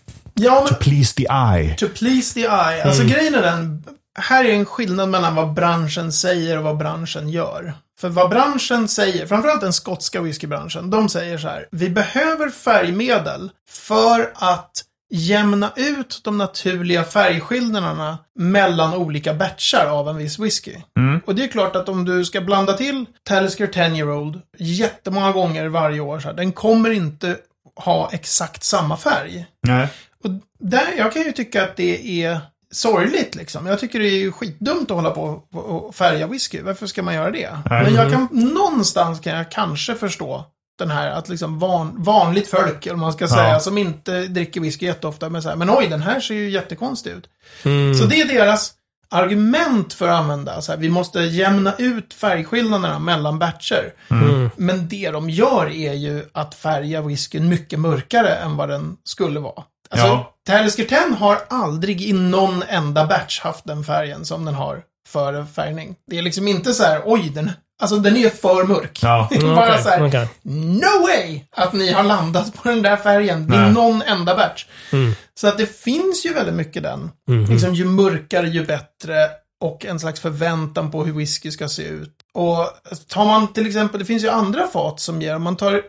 Ja, 0.45 0.61
to 0.61 0.67
men 0.71 0.81
please 0.81 1.15
the 1.15 1.27
eye? 1.31 1.77
to 1.77 1.87
please 1.89 2.35
the 2.35 2.41
eye. 2.41 2.83
Alltså 2.85 3.05
grejen 3.05 3.35
är 3.35 3.43
den, 3.43 3.85
här 4.19 4.45
är 4.45 4.53
en 4.53 4.65
skillnad 4.65 5.09
mellan 5.09 5.35
vad 5.35 5.55
branschen 5.55 6.13
säger 6.13 6.59
och 6.59 6.65
vad 6.65 6.79
branschen 6.79 7.29
gör. 7.29 7.75
För 8.01 8.09
vad 8.09 8.31
branschen 8.31 8.89
säger, 8.89 9.27
framförallt 9.27 9.61
den 9.61 9.73
skotska 9.73 10.21
whiskybranschen, 10.21 10.91
de 10.91 11.09
säger 11.09 11.39
så 11.39 11.49
här. 11.49 11.69
Vi 11.71 11.91
behöver 11.91 12.51
färgmedel 12.51 13.51
för 13.71 14.33
att 14.35 14.85
jämna 15.11 15.73
ut 15.77 16.21
de 16.25 16.39
naturliga 16.39 17.05
färgskillnaderna 17.05 18.19
mellan 18.39 18.95
olika 18.95 19.35
batchar 19.35 19.87
av 19.87 20.09
en 20.09 20.17
viss 20.17 20.39
whisky. 20.39 20.77
Mm. 20.99 21.21
Och 21.27 21.35
det 21.35 21.45
är 21.45 21.49
klart 21.49 21.77
att 21.77 21.89
om 21.89 22.05
du 22.05 22.25
ska 22.25 22.41
blanda 22.41 22.73
till 22.73 23.05
Talisker 23.23 23.67
10 23.67 23.97
year 23.97 24.11
old 24.11 24.41
jättemånga 24.59 25.33
gånger 25.33 25.69
varje 25.69 26.01
år, 26.01 26.21
så 26.21 26.29
här, 26.29 26.35
den 26.35 26.53
kommer 26.53 26.91
inte 26.91 27.37
ha 27.77 28.11
exakt 28.13 28.65
samma 28.65 28.97
färg. 28.97 29.47
Nej. 29.63 29.89
Och 30.25 30.31
där, 30.59 30.95
jag 30.99 31.13
kan 31.13 31.23
ju 31.23 31.33
tycka 31.33 31.63
att 31.63 31.77
det 31.77 32.23
är 32.25 32.41
sorgligt 32.73 33.35
liksom. 33.35 33.67
Jag 33.67 33.79
tycker 33.79 33.99
det 33.99 34.09
är 34.09 34.19
ju 34.19 34.33
skitdumt 34.33 34.91
att 34.91 34.97
hålla 34.97 35.11
på 35.11 35.43
och 35.53 35.95
färga 35.95 36.27
whisky. 36.27 36.63
Varför 36.63 36.87
ska 36.87 37.03
man 37.03 37.15
göra 37.15 37.31
det? 37.31 37.59
Nej. 37.71 37.85
Men 37.85 37.95
jag 37.95 38.13
kan, 38.13 38.29
någonstans 38.31 39.21
kan 39.21 39.37
jag 39.37 39.51
kanske 39.51 39.95
förstå 39.95 40.45
den 40.79 40.91
här 40.91 41.11
att 41.11 41.29
liksom 41.29 41.59
van, 41.59 41.95
vanligt 42.03 42.49
folk, 42.49 42.87
eller 42.87 42.97
man 42.97 43.13
ska 43.13 43.29
säga, 43.29 43.49
Ja. 43.53 43.61
som 43.61 43.79
inte 43.79 44.27
dricker 44.27 44.61
whisky 44.61 44.87
jätteofta, 44.87 45.29
men 45.29 45.43
så 45.43 45.49
här, 45.49 45.57
men 45.57 45.71
oj, 45.71 45.87
den 45.91 46.03
här 46.03 46.21
ser 46.21 46.35
ju 46.35 46.51
jättekonstig 46.51 47.11
ut. 47.11 47.25
Mm. 47.65 47.95
Så 47.95 48.05
det 48.05 48.21
är 48.21 48.29
deras 48.29 48.73
argument 49.11 49.95
för 49.95 50.09
att 50.09 50.21
använda, 50.21 50.63
så 50.63 50.73
här, 50.73 50.79
vi 50.79 50.89
måste 50.89 51.21
jämna 51.21 51.75
ut 51.79 52.15
färgskillnaderna 52.15 52.99
mellan 52.99 53.39
batcher. 53.39 53.93
Mm. 54.11 54.51
Men 54.57 54.89
det 54.89 55.11
de 55.11 55.31
gör 55.31 55.67
är 55.67 55.93
ju 55.93 56.25
att 56.33 56.55
färga 56.55 57.03
whiskyn 57.03 57.49
mycket 57.49 57.81
mörkare 57.81 58.35
än 58.35 58.57
vad 58.57 58.69
den 58.69 58.97
skulle 59.05 59.41
vara. 59.41 59.63
Alltså, 59.91 60.07
Ja. 60.07 60.35
Talisker 60.47 60.85
10 60.85 60.99
har 61.19 61.39
aldrig 61.51 62.03
i 62.03 62.13
någon 62.13 62.63
enda 62.69 63.07
batch 63.07 63.41
haft 63.41 63.65
den 63.65 63.85
färgen 63.85 64.25
som 64.25 64.45
den 64.45 64.55
har 64.55 64.83
före 65.09 65.47
färgning. 65.47 65.95
Det 66.07 66.19
är 66.19 66.23
liksom 66.23 66.49
inte 66.49 66.75
så 66.75 66.83
här, 66.85 67.03
oj, 67.05 67.31
den, 67.35 67.51
alltså 67.83 67.97
den 67.97 68.17
är 68.17 68.31
för 68.31 68.65
mörk. 68.65 68.99
Ja. 69.03 69.27
Det 69.31 69.37
är 69.37 69.41
Mm, 69.43 69.55
bara 69.57 69.71
okej, 69.71 69.83
så 69.83 69.89
här, 69.89 70.07
okej. 70.09 70.29
no 70.43 71.03
way 71.03 71.41
att 71.57 71.73
ni 71.73 71.93
har 71.93 72.03
landat 72.03 72.55
på 72.55 72.69
den 72.69 72.83
där 72.83 72.97
färgen 72.97 73.55
i 73.55 73.73
någon 73.73 74.03
enda 74.03 74.37
batch. 74.37 74.67
Mm. 74.93 75.13
Så 75.41 75.49
att 75.49 75.59
det 75.59 75.67
finns 75.81 76.27
ju 76.27 76.33
väldigt 76.35 76.55
mycket 76.55 76.83
den. 76.83 77.11
Mhm. 77.29 77.45
Liksom 77.53 77.75
ju 77.75 77.85
mörkare 77.85 78.49
ju 78.49 78.67
bättre 78.67 79.15
och 79.61 79.87
en 79.87 80.01
slags 80.01 80.21
förväntan 80.21 80.91
på 80.91 81.05
hur 81.05 81.13
whisky 81.13 81.51
ska 81.51 81.69
se 81.69 81.83
ut. 81.83 82.15
Och 82.33 82.67
tar 83.09 83.25
man 83.25 83.53
till 83.53 83.67
exempel, 83.67 84.01
det 84.01 84.07
finns 84.07 84.25
ju 84.25 84.29
andra 84.29 84.67
fat 84.67 85.01
som 85.01 85.23
ger, 85.23 85.37
om 85.37 85.43
man 85.43 85.57
tar, 85.57 85.83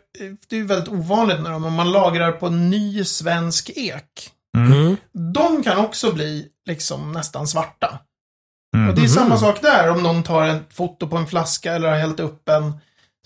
det 0.49 0.55
är 0.55 0.59
ju 0.59 0.65
väldigt 0.65 0.89
ovanligt 0.89 1.41
när 1.41 1.51
de, 1.51 1.65
om 1.65 1.73
man 1.73 1.91
lagrar 1.91 2.31
på 2.31 2.49
ny 2.49 3.03
svensk 3.03 3.71
ek. 3.75 4.31
Mm. 4.57 4.97
De 5.33 5.63
kan 5.63 5.77
också 5.77 6.13
bli 6.13 6.47
liksom 6.67 7.11
nästan 7.11 7.47
svarta. 7.47 7.99
Mm. 8.75 8.89
Och 8.89 8.95
det 8.95 9.01
är 9.01 9.07
samma 9.07 9.37
sak 9.37 9.61
där 9.61 9.89
om 9.89 10.03
någon 10.03 10.23
tar 10.23 10.47
ett 10.47 10.73
foto 10.73 11.07
på 11.07 11.17
en 11.17 11.27
flaska 11.27 11.73
eller 11.73 11.89
har 11.89 11.97
hällt 11.97 12.19
upp 12.19 12.49
en 12.49 12.73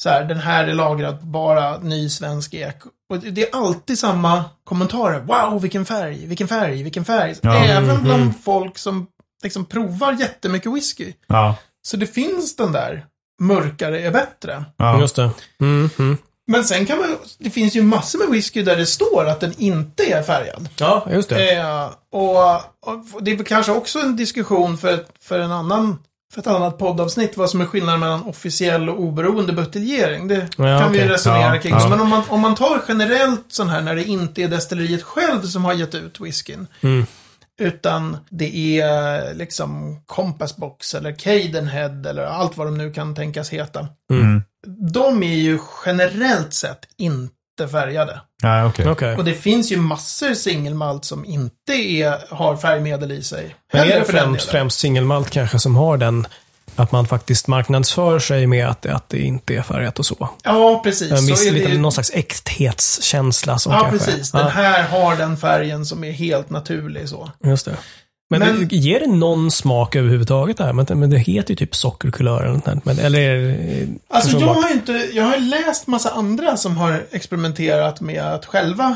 så 0.01 0.09
här, 0.09 0.23
den 0.23 0.37
här 0.37 0.67
är 0.67 0.73
lagrad 0.73 1.19
på 1.19 1.25
bara 1.25 1.77
ny 1.77 2.09
svensk 2.09 2.53
ek. 2.53 2.75
Och 3.09 3.19
det 3.19 3.49
är 3.49 3.55
alltid 3.55 3.99
samma 3.99 4.43
kommentarer. 4.63 5.19
Wow, 5.19 5.61
vilken 5.61 5.85
färg, 5.85 6.25
vilken 6.27 6.47
färg, 6.47 6.83
vilken 6.83 7.05
färg. 7.05 7.35
Ja. 7.41 7.65
Även 7.65 8.03
bland 8.03 8.33
folk 8.43 8.77
som 8.77 9.07
liksom 9.43 9.65
provar 9.65 10.13
jättemycket 10.13 10.73
whisky. 10.73 11.13
Ja. 11.27 11.55
Så 11.85 11.97
det 11.97 12.07
finns 12.07 12.55
den 12.55 12.71
där 12.71 13.05
mörkare 13.41 14.01
är 14.01 14.11
bättre. 14.11 14.65
Ja. 14.77 14.99
Just 15.01 15.15
det. 15.15 15.29
Mm. 15.61 15.89
Mm. 15.99 16.17
Men 16.47 16.63
sen 16.63 16.85
kan 16.85 16.97
man 16.97 17.17
det 17.37 17.49
finns 17.49 17.75
ju 17.75 17.81
massor 17.83 18.19
med 18.19 18.27
whisky 18.29 18.61
där 18.63 18.75
det 18.75 18.85
står 18.85 19.25
att 19.25 19.39
den 19.39 19.53
inte 19.57 20.03
är 20.03 20.23
färgad. 20.23 20.69
Ja, 20.79 21.07
just 21.11 21.29
det. 21.29 21.51
Eh, 21.55 21.89
och, 22.11 22.55
och 23.15 23.23
det 23.23 23.31
är 23.31 23.43
kanske 23.43 23.71
också 23.71 23.99
en 23.99 24.15
diskussion 24.15 24.77
för, 24.77 25.05
för 25.21 25.39
en 25.39 25.51
annan 25.51 25.99
för 26.33 26.41
ett 26.41 26.47
annat 26.47 26.77
poddavsnitt 26.77 27.37
vad 27.37 27.49
som 27.49 27.61
är 27.61 27.65
skillnaden 27.65 27.99
mellan 27.99 28.23
officiell 28.23 28.89
och 28.89 28.99
oberoende 28.99 29.53
buteljering. 29.53 30.27
Det 30.27 30.47
Ja, 30.57 30.79
kan 30.79 30.91
vi 30.91 30.97
ju 30.97 31.03
okej. 31.03 31.13
resonera 31.13 31.55
Ja, 31.55 31.61
kring. 31.61 31.73
ja. 31.73 31.89
Men 31.89 31.99
om 32.01 32.09
man, 32.09 32.23
om 32.29 32.39
man 32.41 32.55
tar 32.55 32.81
generellt 32.87 33.45
sån 33.47 33.69
här 33.69 33.81
när 33.81 33.95
det 33.95 34.03
inte 34.03 34.43
är 34.43 34.47
destilleriet 34.47 35.03
själv 35.03 35.41
som 35.41 35.65
har 35.65 35.73
gett 35.73 35.95
ut 35.95 36.19
whiskyn. 36.19 36.67
Mm. 36.81 37.05
Utan 37.61 38.17
det 38.29 38.79
är 38.81 39.33
liksom 39.33 40.01
Compass 40.05 40.57
Box 40.57 40.95
eller 40.95 41.11
Cadenhead 41.11 42.09
eller 42.09 42.25
allt 42.25 42.57
vad 42.57 42.67
de 42.67 42.77
nu 42.77 42.93
kan 42.93 43.15
tänkas 43.15 43.49
heta. 43.49 43.87
Mm. 44.11 44.43
De 44.93 45.23
är 45.23 45.35
ju 45.35 45.59
generellt 45.85 46.53
sett 46.53 46.79
inte 46.97 47.67
färgade. 47.71 48.21
Nej, 48.43 48.63
okej. 48.65 48.89
Okej. 48.89 49.15
Och 49.15 49.25
det 49.25 49.33
finns 49.33 49.71
ju 49.71 49.77
massor 49.77 50.33
singelmalt 50.33 51.05
som 51.05 51.25
inte 51.25 51.73
är, 51.73 52.35
har 52.35 52.57
färgmedel 52.57 53.11
i 53.11 53.23
sig. 53.23 53.55
Men 53.73 53.91
är 53.91 53.99
det 53.99 54.05
främst, 54.05 54.49
främst 54.49 54.79
singelmalt 54.79 55.29
kanske 55.29 55.59
som 55.59 55.75
har 55.75 55.97
den, 55.97 56.27
att 56.75 56.91
man 56.91 57.07
faktiskt 57.07 57.47
marknadsför 57.47 58.19
sig 58.19 58.47
med 58.47 58.67
att, 58.69 58.81
det- 58.81 58.95
att 58.95 59.09
det 59.09 59.19
inte 59.21 59.55
är 59.55 59.61
färgat 59.61 59.99
och 59.99 60.05
så? 60.05 60.29
Ja, 60.43 60.81
precis. 60.83 61.11
En 61.11 61.17
Så 61.17 61.25
viss, 61.25 61.45
är 61.47 61.51
det 61.51 61.59
lite, 61.59 61.77
någon 61.77 61.91
slags 61.91 62.11
äkthetskänsla 62.13 63.57
som 63.57 63.73
Ja, 63.73 63.79
kanske... 63.89 64.11
precis. 64.11 64.31
Den 64.31 64.47
här 64.47 64.83
har 64.83 65.15
den 65.15 65.37
färgen 65.37 65.85
som 65.85 66.03
är 66.03 66.11
helt 66.11 66.49
naturlig 66.49 67.09
så. 67.09 67.31
Just 67.43 67.65
det. 67.65 67.77
Men, 68.29 68.39
Men- 68.39 68.67
det, 68.67 68.75
ger 68.75 68.99
det 68.99 69.07
någon 69.07 69.51
smak 69.51 69.95
överhuvudtaget 69.95 70.57
det 70.57 70.63
här? 70.63 70.73
Men, 70.73 70.85
men 70.99 71.09
det 71.09 71.17
heter 71.17 71.49
ju 71.49 71.55
typ 71.55 71.75
sockerkulör 71.75 72.41
eller 72.43 72.53
något 72.53 72.85
men, 72.85 72.99
Eller 72.99 73.19
är. 73.19 73.87
Alltså 74.09 74.37
jag 74.37 74.53
har 74.53 74.71
inte, 74.71 74.91
jag 75.13 75.23
har 75.23 75.37
läst 75.37 75.87
massa 75.87 76.09
andra 76.11 76.57
som 76.57 76.77
har 76.77 77.05
experimenterat 77.11 78.01
med 78.01 78.23
att 78.23 78.45
själva 78.45 78.95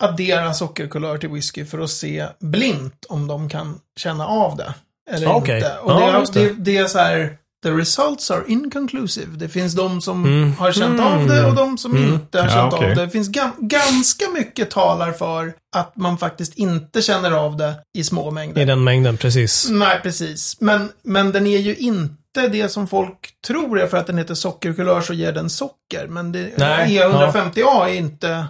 addera 0.00 0.54
sockerkulör 0.54 1.18
till 1.18 1.28
whisky 1.28 1.64
för 1.64 1.78
att 1.78 1.90
se 1.90 2.26
blint 2.40 3.04
om 3.08 3.26
de 3.26 3.48
kan 3.48 3.80
känna 4.00 4.26
av 4.26 4.56
det. 4.56 4.74
Eller 5.10 5.26
Ja, 5.26 5.34
okej. 5.34 5.56
inte. 5.56 5.76
Och 5.82 5.90
Ja, 5.92 6.24
det, 6.32 6.40
det. 6.40 6.48
det. 6.48 6.54
Det, 6.58 6.76
är 6.76 6.86
så 6.86 6.98
här, 6.98 7.36
the 7.64 7.70
results 7.70 8.30
are 8.30 8.42
inconclusive. 8.48 9.36
Det 9.36 9.48
finns 9.48 9.74
de 9.74 10.00
som 10.00 10.24
Mm. 10.24 10.52
har 10.52 10.72
känt 10.72 11.00
av 11.00 11.26
det 11.26 11.44
och 11.46 11.54
de 11.54 11.78
som 11.78 11.96
Mm. 11.96 12.14
inte 12.14 12.38
har 12.40 12.46
Ja, 12.48 12.52
känt 12.54 12.72
okej. 12.74 12.90
av 12.90 12.96
det. 12.96 13.02
Det 13.04 13.10
finns 13.10 13.28
gam, 13.28 13.50
ganska 13.58 14.24
mycket 14.34 14.70
talar 14.70 15.12
för 15.12 15.52
att 15.76 15.96
man 15.96 16.18
faktiskt 16.18 16.54
inte 16.54 17.02
känner 17.02 17.30
av 17.32 17.56
det 17.56 17.74
i 17.98 18.04
små 18.04 18.30
mängder. 18.30 18.62
I 18.62 18.64
den 18.64 18.84
mängden, 18.84 19.16
precis. 19.16 19.68
Nej, 19.70 20.00
precis. 20.02 20.56
Men, 20.60 20.88
men 21.04 21.32
den 21.32 21.46
är 21.46 21.58
ju 21.58 21.76
inte 21.76 22.48
det 22.52 22.68
som 22.68 22.86
folk 22.88 23.30
tror 23.46 23.80
är 23.80 23.86
för 23.86 23.96
att 23.96 24.06
den 24.06 24.18
heter 24.18 24.34
sockerkulör 24.34 25.00
så 25.00 25.12
ger 25.12 25.32
den 25.32 25.50
socker. 25.50 26.06
Men 26.08 26.32
det, 26.32 26.50
Nej, 26.56 26.98
E150A 26.98 27.88
är 27.88 27.94
inte, 27.94 28.46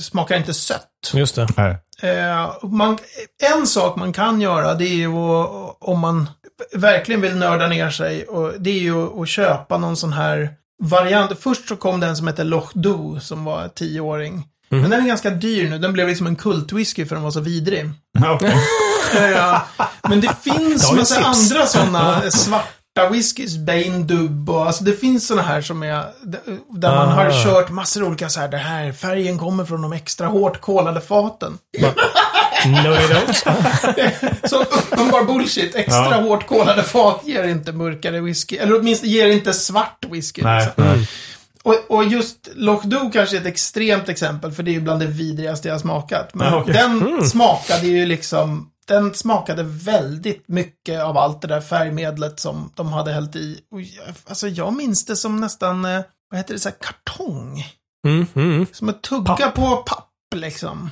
smakar 0.00 0.36
inte 0.36 0.54
sött. 0.54 0.88
Just 1.14 1.34
det. 1.34 1.48
Nej. 1.56 1.76
Eh, 2.02 2.54
man, 2.62 2.98
en 3.56 3.66
sak 3.66 3.96
man 3.96 4.12
kan 4.12 4.40
göra 4.40 4.74
det 4.74 4.84
är 4.84 4.94
ju 4.94 5.08
att, 5.08 5.76
om 5.80 5.98
man 6.00 6.28
verkligen 6.72 7.20
vill 7.20 7.36
nörda 7.36 7.66
ner 7.66 7.90
sig, 7.90 8.24
och 8.26 8.52
det 8.58 8.70
är 8.70 8.78
ju 8.78 9.22
att 9.22 9.28
köpa 9.28 9.78
någon 9.78 9.96
sån 9.96 10.12
här 10.12 10.50
variant. 10.82 11.32
Först 11.40 11.68
så 11.68 11.76
kom 11.76 12.00
den 12.00 12.16
som 12.16 12.26
heter 12.26 12.44
Loch 12.44 12.70
Do 12.74 13.20
som 13.20 13.44
var 13.44 13.68
tioåring. 13.68 14.34
Mhm. 14.68 14.80
Men 14.80 14.90
den 14.90 15.02
är 15.02 15.06
ganska 15.06 15.30
dyr 15.30 15.70
nu. 15.70 15.78
Den 15.78 15.92
blev 15.92 16.08
liksom 16.08 16.26
en 16.26 16.36
kultwhisky 16.36 17.06
för 17.06 17.14
den 17.14 17.24
var 17.24 17.30
så 17.30 17.40
vidrig. 17.40 17.90
Okej. 18.26 18.54
Eh, 19.16 19.62
men 20.08 20.20
det 20.20 20.36
finns 20.42 20.92
massa 20.92 21.14
tips. 21.14 21.52
andra 21.52 21.66
sådana 21.66 22.20
svarta 22.30 22.68
whiskys, 23.10 23.56
Bane 23.56 23.98
Dub 23.98 24.50
och 24.50 24.66
alltså 24.66 24.84
det 24.84 24.92
finns 24.92 25.26
sådana 25.26 25.42
här 25.48 25.60
som 25.60 25.82
är 25.82 26.04
där 26.70 26.96
man 26.96 27.08
Ah. 27.08 27.12
har 27.12 27.44
kört 27.44 27.70
massor 27.70 28.02
av 28.02 28.08
olika 28.08 28.28
så 28.28 28.40
här, 28.40 28.48
det 28.48 28.56
här 28.56 28.92
färgen 28.92 29.38
kommer 29.38 29.64
från 29.64 29.82
de 29.82 29.92
extra 29.92 30.26
hårt 30.26 30.60
kolade 30.60 31.00
faten. 31.00 31.58
No, 32.66 32.90
don't. 32.90 34.46
Så 34.48 34.60
uppenbar 34.62 35.24
bullshit. 35.24 35.74
Extra 35.74 36.10
Ja. 36.10 36.20
hårt 36.20 36.46
kolade 36.46 36.82
fat 36.82 37.20
ger 37.24 37.44
inte 37.44 37.72
mörkare 37.72 38.20
whisky. 38.20 38.56
Eller 38.56 38.78
åtminstone 38.80 39.12
ger 39.12 39.26
inte 39.26 39.52
svart 39.52 40.04
whisky. 40.10 40.42
Nej. 40.42 40.64
liksom. 40.66 40.84
nej. 40.84 41.08
Och, 41.62 41.74
och 41.96 42.04
just 42.04 42.48
Loch 42.54 42.82
Do 42.84 43.10
kanske 43.12 43.36
är 43.36 43.40
ett 43.40 43.46
extremt 43.46 44.08
exempel, 44.08 44.52
för 44.52 44.62
det 44.62 44.70
är 44.70 44.72
ju 44.72 44.80
bland 44.80 45.00
det 45.00 45.06
vidrigaste 45.06 45.68
jag 45.68 45.74
har 45.74 45.78
smakat. 45.80 46.30
Men 46.34 46.46
Ja, 46.52 46.60
okej. 46.60 46.74
den 46.74 47.26
smakade 47.28 47.86
ju 47.86 48.06
liksom, 48.06 48.68
den 48.86 49.14
smakade 49.14 49.62
väldigt 49.62 50.48
mycket 50.48 51.02
av 51.02 51.16
allt 51.16 51.42
det 51.42 51.48
där 51.48 51.60
färgmedlet 51.60 52.40
som 52.40 52.72
de 52.74 52.92
hade 52.92 53.12
hällt 53.12 53.36
i. 53.36 53.60
Och 53.70 53.80
jag, 53.80 54.04
alltså 54.26 54.48
jag 54.48 54.72
minns 54.72 55.04
det 55.04 55.16
som 55.16 55.36
nästan, 55.36 55.84
eh, 55.84 56.00
vad 56.30 56.38
heter 56.38 56.54
det, 56.54 56.60
så 56.60 56.68
här 56.68 56.76
kartong. 56.80 57.64
Mm, 58.06 58.26
mm. 58.34 58.66
Som 58.72 58.88
att 58.88 59.02
tugga 59.02 59.50
på 59.50 59.76
papp 59.76 60.12
liksom. 60.34 60.90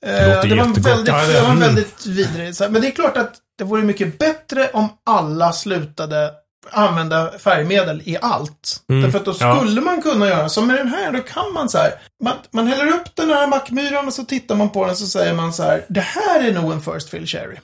Det 0.00 0.42
det, 0.42 0.56
var 0.56 0.64
en 0.64 0.72
väldigt, 0.72 1.06
det- 1.06 1.12
var 1.12 1.38
en 1.38 1.44
mm. 1.44 1.58
väldigt 1.58 2.06
vidrig. 2.06 2.54
Men 2.70 2.82
det 2.82 2.88
är 2.88 2.94
klart 2.94 3.16
att 3.16 3.34
det 3.58 3.64
vore 3.64 3.82
mycket 3.82 4.18
bättre 4.18 4.70
om 4.72 4.88
alla 5.04 5.52
slutade 5.52 6.32
använda 6.72 7.30
färgmedel 7.38 8.02
i 8.04 8.16
allt. 8.22 8.76
Mm. 8.90 9.02
Därför 9.02 9.18
att 9.18 9.24
då 9.24 9.34
Ja. 9.40 9.56
skulle 9.56 9.80
man 9.80 10.02
kunna 10.02 10.28
göra 10.28 10.48
som 10.48 10.66
med 10.66 10.76
den 10.76 10.88
här. 10.88 11.12
Då 11.12 11.18
kan 11.20 11.52
man 11.54 11.68
så 11.68 11.78
här. 11.78 11.90
Man, 12.24 12.34
man 12.52 12.66
häller 12.66 12.86
upp 12.88 13.08
den 13.16 13.30
här 13.30 13.46
mackmyran 13.46 14.06
och 14.06 14.12
så 14.14 14.24
tittar 14.24 14.54
man 14.54 14.70
på 14.70 14.86
den 14.86 14.96
så 14.96 15.06
säger 15.06 15.34
man 15.34 15.52
så 15.52 15.62
här. 15.62 15.84
Det 15.88 16.00
här 16.00 16.40
är 16.48 16.52
nog 16.52 16.72
en 16.72 16.80
First 16.82 17.08
Fill 17.10 17.26
Cherry. 17.26 17.56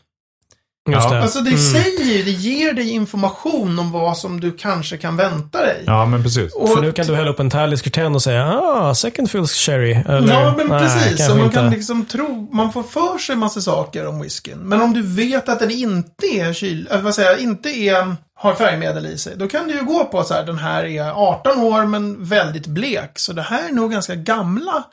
Just 0.90 1.04
Ja. 1.04 1.14
det. 1.14 1.22
Alltså 1.22 1.40
det 1.40 1.50
Mm. 1.50 1.60
säger 1.62 2.24
det 2.24 2.30
ger 2.30 2.72
dig 2.72 2.90
information 2.90 3.78
om 3.78 3.92
vad 3.92 4.18
som 4.18 4.40
du 4.40 4.52
kanske 4.52 4.96
kan 4.96 5.16
vänta 5.16 5.60
dig. 5.60 5.82
Ja, 5.86 6.06
men 6.06 6.22
precis. 6.22 6.54
Och- 6.54 6.72
För 6.72 6.80
nu 6.82 6.92
kan 6.92 7.06
du 7.06 7.14
hälla 7.14 7.30
upp 7.30 7.40
en 7.40 7.50
Tallis 7.50 7.82
Ten 7.82 8.14
och 8.14 8.22
säga 8.22 8.46
ah, 8.60 8.94
second 8.94 9.30
fills 9.30 9.52
sherry. 9.52 9.92
Eller, 9.92 10.34
ja, 10.34 10.54
men 10.56 10.66
nej, 10.66 10.80
precis. 10.80 11.26
Så 11.26 11.34
man 11.34 11.44
inte. 11.44 11.54
kan 11.56 11.70
liksom 11.70 12.04
tro, 12.04 12.48
man 12.52 12.72
får 12.72 12.82
för 12.82 13.18
sig 13.18 13.36
massa 13.36 13.60
saker 13.60 14.06
om 14.06 14.20
whiskyn. 14.22 14.58
Men 14.58 14.82
om 14.82 14.92
du 14.92 15.02
vet 15.02 15.48
att 15.48 15.58
den 15.58 15.70
inte 15.70 16.26
är 16.26 16.52
kyl, 16.52 16.88
äh, 16.90 17.00
vad 17.00 17.14
säger 17.14 17.30
jag, 17.30 17.40
inte 17.40 17.68
är, 17.70 18.16
har 18.42 18.54
färgmedel 18.54 19.06
i 19.06 19.18
sig. 19.18 19.36
Då 19.36 19.48
kan 19.48 19.68
du 19.68 19.74
ju 19.74 19.84
gå 19.84 20.04
på 20.04 20.24
så 20.24 20.34
här, 20.34 20.44
den 20.44 20.58
här 20.58 20.84
är 20.84 21.10
18 21.10 21.60
år 21.60 21.86
men 21.86 22.24
väldigt 22.24 22.66
blek. 22.66 23.18
Så 23.18 23.32
det 23.32 23.42
här 23.42 23.68
är 23.68 23.72
nog 23.72 23.92
ganska 23.92 24.14
gamla, 24.14 24.84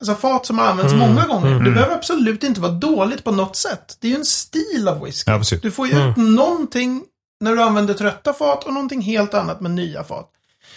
alltså 0.00 0.14
fat 0.14 0.46
som 0.46 0.58
har 0.58 0.66
använts 0.66 0.92
Mm, 0.92 1.08
många 1.08 1.26
gånger. 1.26 1.60
Det 1.64 1.70
behöver 1.70 1.94
absolut 1.94 2.42
inte 2.44 2.60
vara 2.60 2.72
dåligt 2.72 3.24
på 3.24 3.30
något 3.30 3.56
sätt. 3.56 3.96
Det 4.00 4.06
är 4.06 4.10
ju 4.10 4.16
en 4.16 4.24
stil 4.24 4.88
av 4.88 5.04
whisky. 5.04 5.30
Ja. 5.32 5.40
Du 5.62 5.70
får 5.70 5.86
ju 5.88 6.08
ut 6.10 6.16
någonting 6.16 7.02
när 7.40 7.52
du 7.56 7.62
använder 7.62 7.94
trötta 7.94 8.32
fat 8.32 8.64
och 8.64 8.72
någonting 8.72 9.00
helt 9.00 9.34
annat 9.34 9.60
med 9.60 9.70
nya 9.70 10.04
fat. 10.04 10.30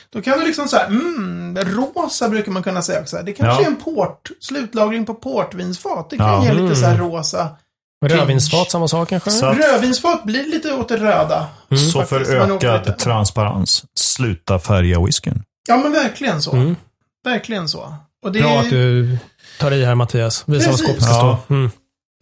Då 0.09 0.21
kan 0.21 0.39
du 0.39 0.45
liksom 0.45 0.67
så 0.67 0.77
här, 0.77 0.85
mm, 0.87 1.57
rosa 1.57 2.29
brukar 2.29 2.51
man 2.51 2.63
kunna 2.63 2.81
säga 2.81 3.01
också. 3.01 3.17
Det 3.23 3.33
kanske 3.33 3.61
Ja. 3.61 3.67
är 3.67 3.71
en 3.71 3.75
port, 3.75 4.31
slutlagring 4.39 5.05
på 5.05 5.13
portvinsfat. 5.13 6.09
Det 6.09 6.17
kan 6.17 6.27
Ja. 6.27 6.43
ge 6.45 6.53
lite 6.53 6.75
så 6.75 6.85
här 6.85 6.95
Mm. 6.95 7.07
rosa. 7.11 7.47
Rödvinsfat, 8.05 8.71
samma 8.71 8.87
sak 8.87 9.09
kanske? 9.09 9.31
Så- 9.31 9.45
Rödvinsfat 9.51 10.23
blir 10.23 10.43
lite 10.51 10.73
åt 10.73 10.89
det 10.89 10.97
röda. 10.97 11.47
Så 11.91 11.99
faktiskt, 11.99 12.29
för 12.31 12.55
ökad 12.55 12.97
transparens, 12.97 13.83
sluta 13.99 14.59
färga 14.59 15.01
whiskyn. 15.05 15.43
Ja, 15.67 15.77
men 15.77 15.91
verkligen 15.91 16.41
så. 16.41 16.51
Mm. 16.51 16.75
Verkligen 17.25 17.69
så. 17.69 17.93
Och 18.25 18.31
det 18.31 18.41
Bra 18.41 18.59
att 18.59 18.69
du 18.69 19.17
tar 19.59 19.71
i 19.71 19.85
här 19.85 19.95
Mattias. 19.95 20.43
Visa 20.47 20.69
vad 20.69 20.79
skåpet 20.79 21.03
ska 21.03 21.11
Ja. 21.13 21.39
stå. 21.47 21.53
Mm. 21.53 21.71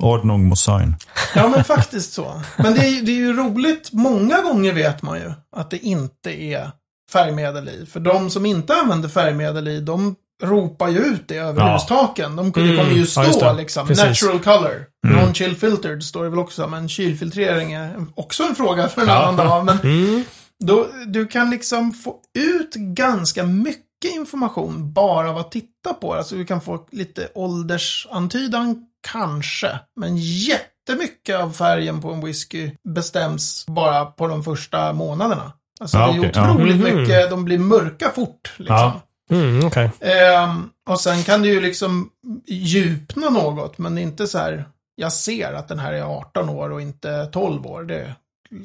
Ordnung 0.03 0.45
Mosain. 0.47 0.95
Ja, 1.35 1.47
men 1.47 1.63
faktiskt 1.63 2.13
så. 2.13 2.41
Men 2.57 2.73
det 2.75 2.79
är, 2.87 3.01
det 3.01 3.11
är 3.11 3.15
ju 3.15 3.33
roligt. 3.33 3.89
Många 3.93 4.41
gånger 4.41 4.73
vet 4.73 5.01
man 5.01 5.17
ju 5.17 5.33
att 5.55 5.69
det 5.69 5.77
inte 5.77 6.41
är 6.43 6.71
färgmedel 7.11 7.69
i. 7.69 7.85
För 7.85 7.99
de 7.99 8.29
som 8.29 8.45
inte 8.45 8.75
använder 8.75 9.09
färgmedel 9.09 9.67
i, 9.67 9.79
de 9.79 10.15
ropar 10.43 10.87
ju 10.89 10.97
ut 10.99 11.27
det 11.27 11.37
över 11.37 11.61
Ja. 11.61 11.73
hustaken. 11.73 12.35
De, 12.35 12.51
det 12.51 12.61
Mm, 12.61 12.77
kommer 12.77 12.91
ju 12.91 12.99
ja, 12.99 13.05
stå 13.33 13.43
det. 13.45 13.53
liksom. 13.53 13.87
Precis. 13.87 14.05
Natural 14.23 14.39
color. 14.39 14.85
Mm. 15.07 15.19
Non-chill 15.19 15.55
filtered 15.55 16.03
står 16.03 16.23
det 16.23 16.29
väl 16.29 16.39
också. 16.39 16.67
Men 16.67 16.89
kylfiltrering 16.89 17.73
är 17.73 18.05
också 18.15 18.43
en 18.43 18.55
fråga 18.55 18.87
för 18.87 19.01
en 19.01 19.07
Ja. 19.07 19.13
annan 19.23 19.35
dag. 19.35 19.65
Men 19.65 19.79
Mm. 19.79 20.23
då, 20.63 20.87
du 21.07 21.27
kan 21.27 21.49
liksom 21.49 21.91
få 21.93 22.15
ut 22.39 22.73
ganska 22.73 23.43
mycket 23.43 23.83
information 24.15 24.93
bara 24.93 25.29
av 25.29 25.37
att 25.37 25.51
titta 25.51 25.93
på 26.01 26.13
det. 26.13 26.19
Alltså 26.19 26.35
du 26.35 26.45
kan 26.45 26.61
få 26.61 26.85
lite 26.91 27.27
åldersantydan, 27.35 28.83
kanske. 29.11 29.79
Men 29.99 30.17
jättemycket 30.17 31.39
av 31.39 31.51
färgen 31.51 32.01
på 32.01 32.11
en 32.11 32.25
whisky 32.25 32.71
bestäms 32.95 33.65
bara 33.67 34.05
på 34.05 34.27
de 34.27 34.43
första 34.43 34.93
månaderna. 34.93 35.51
Alltså 35.79 35.97
Ja, 35.97 36.07
det 36.11 36.27
är 36.27 36.31
ja. 36.35 36.51
otroligt 36.53 36.75
Mhm. 36.77 36.83
mycket, 37.01 37.29
de 37.29 37.45
blir 37.45 37.59
mörka 37.59 38.09
fort. 38.15 38.53
Liksom. 38.57 38.75
Ja. 38.75 39.01
Mm, 39.31 39.65
Okej. 39.65 39.91
Ehm, 39.99 40.69
och 40.89 40.99
sen 40.99 41.23
kan 41.23 41.41
det 41.41 41.47
ju 41.47 41.61
liksom 41.61 42.09
djupna 42.47 43.29
något, 43.29 43.77
men 43.77 43.97
är 43.97 44.01
inte 44.01 44.27
så 44.27 44.37
här, 44.37 44.65
jag 44.95 45.13
ser 45.13 45.53
att 45.53 45.67
den 45.67 45.79
här 45.79 45.93
är 45.93 46.01
18 46.01 46.49
år 46.49 46.71
och 46.71 46.81
inte 46.81 47.25
12 47.25 47.65
år. 47.65 47.83
Det 47.83 48.15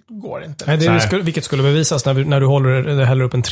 går 0.09 0.45
inte. 0.45 0.65
Nej, 0.67 0.77
det 0.77 1.01
skulle, 1.01 1.23
vilket 1.23 1.45
skulle 1.45 1.63
bevisas 1.63 2.07
när, 2.07 2.15
vi- 2.15 2.25
när 2.25 2.41
du 2.41 2.47
håller, 2.47 3.05
häller 3.05 3.25
upp 3.25 3.35
en 3.35 3.43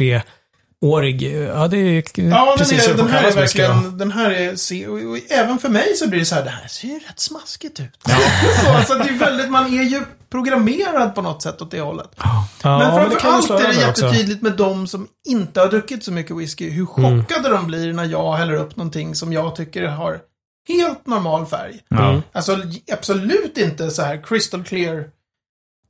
treårig. 0.80 1.22
Ja, 1.22 1.68
det 1.68 1.76
är 1.78 2.02
Ja, 2.30 2.54
precis 2.58 2.76
den, 2.76 2.84
så 2.84 2.90
är, 2.90 2.94
det 2.94 2.98
får 3.02 3.08
den 3.08 3.12
här 3.16 3.24
är 3.30 3.34
verkligen, 3.34 3.98
den 3.98 4.10
här 4.12 4.30
är, 4.30 4.56
se- 4.56 4.86
och, 4.86 4.94
och 5.10 5.18
även 5.30 5.58
för 5.58 5.68
mig 5.68 5.96
så 5.96 6.08
blir 6.08 6.18
det 6.20 6.24
så 6.26 6.34
här, 6.34 6.44
det 6.44 6.50
här 6.50 6.68
ser 6.68 6.88
ju 6.88 6.98
rätt 6.98 7.20
smaskigt 7.20 7.80
ut. 7.80 7.98
Ja. 8.08 8.16
så, 8.64 8.70
alltså, 8.70 8.94
det 8.94 9.08
är 9.08 9.18
väldigt, 9.18 9.50
man 9.50 9.78
är 9.78 9.82
ju 9.82 10.02
programmerad 10.30 11.14
på 11.14 11.22
något 11.22 11.42
sätt 11.42 11.62
åt 11.62 11.70
det 11.70 11.80
hållet. 11.80 12.10
Ja, 12.16 12.46
men 12.62 13.10
framförallt 13.18 13.50
är 13.50 13.54
det 13.82 13.88
också. 13.88 14.04
jättetydligt 14.06 14.42
med 14.42 14.52
de 14.52 14.86
som 14.86 15.08
inte 15.28 15.60
har 15.60 15.68
druckit 15.68 16.04
så 16.04 16.12
mycket 16.12 16.36
whisky, 16.36 16.70
hur 16.70 16.86
Mm. 16.98 17.24
chockade 17.24 17.48
de 17.48 17.66
blir 17.66 17.92
när 17.92 18.04
jag 18.04 18.32
häller 18.32 18.54
upp 18.54 18.76
någonting 18.76 19.14
som 19.14 19.32
jag 19.32 19.56
tycker 19.56 19.82
har 19.86 20.20
helt 20.68 21.06
normal 21.06 21.46
färg. 21.46 21.80
Mm. 21.94 22.22
Alltså 22.32 22.58
absolut 22.92 23.58
inte 23.58 23.90
så 23.90 24.02
här 24.02 24.22
crystal 24.22 24.64
clear. 24.64 25.04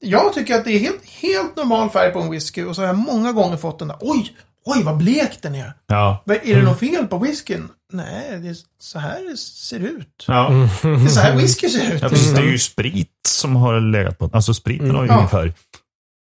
Jag 0.02 0.32
tycker 0.34 0.54
att 0.54 0.64
det 0.64 0.72
är 0.72 0.78
helt, 0.78 1.04
helt 1.06 1.56
normal 1.56 1.90
färg 1.90 2.12
på 2.12 2.20
en 2.20 2.30
whisky 2.30 2.64
och 2.64 2.74
så 2.76 2.82
har 2.82 2.86
jag 2.86 2.98
många 2.98 3.32
gånger 3.32 3.56
fått 3.56 3.78
den 3.78 3.88
där, 3.88 3.96
oj, 4.00 4.36
oj 4.64 4.82
vad 4.82 4.96
blek 4.96 5.38
den 5.42 5.54
är. 5.54 5.72
Ja. 5.86 6.24
Är 6.44 6.54
det 6.56 6.62
något 6.62 6.78
fel 6.80 7.06
på 7.06 7.18
whiskyn? 7.18 7.68
Nej, 7.92 8.38
det 8.42 8.48
är 8.48 8.56
så 8.80 8.98
här 8.98 9.30
det 9.30 9.36
ser 9.36 9.80
ut. 9.80 10.24
Ja. 10.28 10.48
Mm. 10.48 10.68
Det 10.82 10.88
är 10.88 11.08
så 11.08 11.20
här 11.20 11.36
whisky 11.36 11.68
ser 11.68 11.94
ut. 11.94 12.02
ja, 12.02 12.08
precis. 12.08 12.32
Det 12.32 12.40
är 12.40 12.44
ju 12.46 12.58
sprit 12.58 13.10
som 13.28 13.56
har 13.56 13.80
legat 13.80 14.18
på. 14.18 14.30
Alltså 14.32 14.54
spriten 14.54 14.94
har 14.94 15.02
ju 15.02 15.08
Ja. 15.08 15.16
ingen 15.16 15.28
färg. 15.28 15.52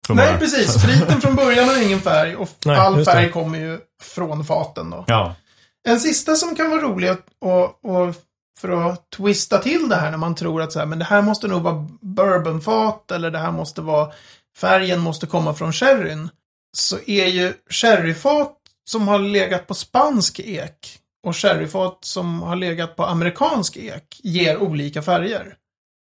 Nej, 0.09 0.37
precis. 0.39 0.73
Spriten 0.81 1.21
från 1.21 1.35
början 1.35 1.69
har 1.69 1.83
ingen 1.83 1.99
färg 2.01 2.35
och 2.35 2.49
Nej, 2.65 2.75
all 2.77 3.05
färg 3.05 3.31
kommer 3.31 3.59
ju 3.59 3.79
från 4.01 4.45
faten 4.45 4.89
då. 4.89 5.03
Ja. 5.07 5.35
En 5.87 5.99
sista 5.99 6.35
som 6.35 6.55
kan 6.55 6.69
vara 6.69 6.81
rolig 6.81 7.07
att- 7.07 7.25
och, 7.41 7.85
och 7.85 8.15
för 8.59 8.89
att 8.91 9.09
twista 9.09 9.57
till 9.57 9.89
det 9.89 9.95
här 9.95 10.11
när 10.11 10.17
man 10.17 10.35
tror 10.35 10.61
att 10.61 10.71
så 10.71 10.79
här, 10.79 10.85
men 10.85 10.99
det 10.99 11.05
här 11.05 11.21
måste 11.21 11.47
nog 11.47 11.61
vara 11.61 11.87
bourbonfat 12.01 13.11
eller 13.11 13.31
det 13.31 13.39
här 13.39 13.51
måste 13.51 13.81
vara 13.81 14.11
färgen 14.57 14.99
måste 14.99 15.27
komma 15.27 15.53
från 15.53 15.73
sherryn. 15.73 16.29
Så 16.77 16.97
är 17.07 17.25
ju 17.25 17.53
sherryfat 17.69 18.55
som 18.89 19.07
har 19.07 19.19
legat 19.19 19.67
på 19.67 19.73
spansk 19.73 20.39
ek 20.39 20.99
och 21.27 21.35
sherryfat 21.35 21.97
som 22.01 22.41
har 22.41 22.55
legat 22.55 22.95
på 22.95 23.05
amerikansk 23.05 23.77
ek 23.77 24.19
ger 24.23 24.57
olika 24.57 25.01
färger. 25.01 25.55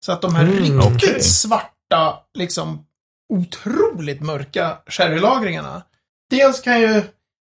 Så 0.06 0.12
att 0.12 0.22
de 0.22 0.36
här 0.36 0.44
Mm, 0.44 0.64
riktigt 0.64 0.86
okej. 1.10 1.24
svarta, 1.24 2.20
liksom 2.38 2.86
otroligt 3.34 4.22
mörka 4.22 4.78
sherrylagringarna. 4.88 5.84
Dels 6.30 6.62
kan 6.62 6.82
ju 6.82 7.02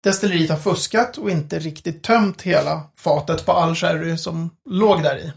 destilleriet 0.04 0.50
ha 0.50 0.56
fuskat 0.56 1.18
och 1.18 1.30
inte 1.30 1.58
riktigt 1.58 2.02
tömt 2.02 2.42
hela 2.42 2.82
fatet 2.96 3.46
på 3.46 3.52
all 3.52 3.74
sherry 3.74 4.18
som 4.18 4.50
låg 4.70 5.02
där 5.02 5.16
i. 5.18 5.32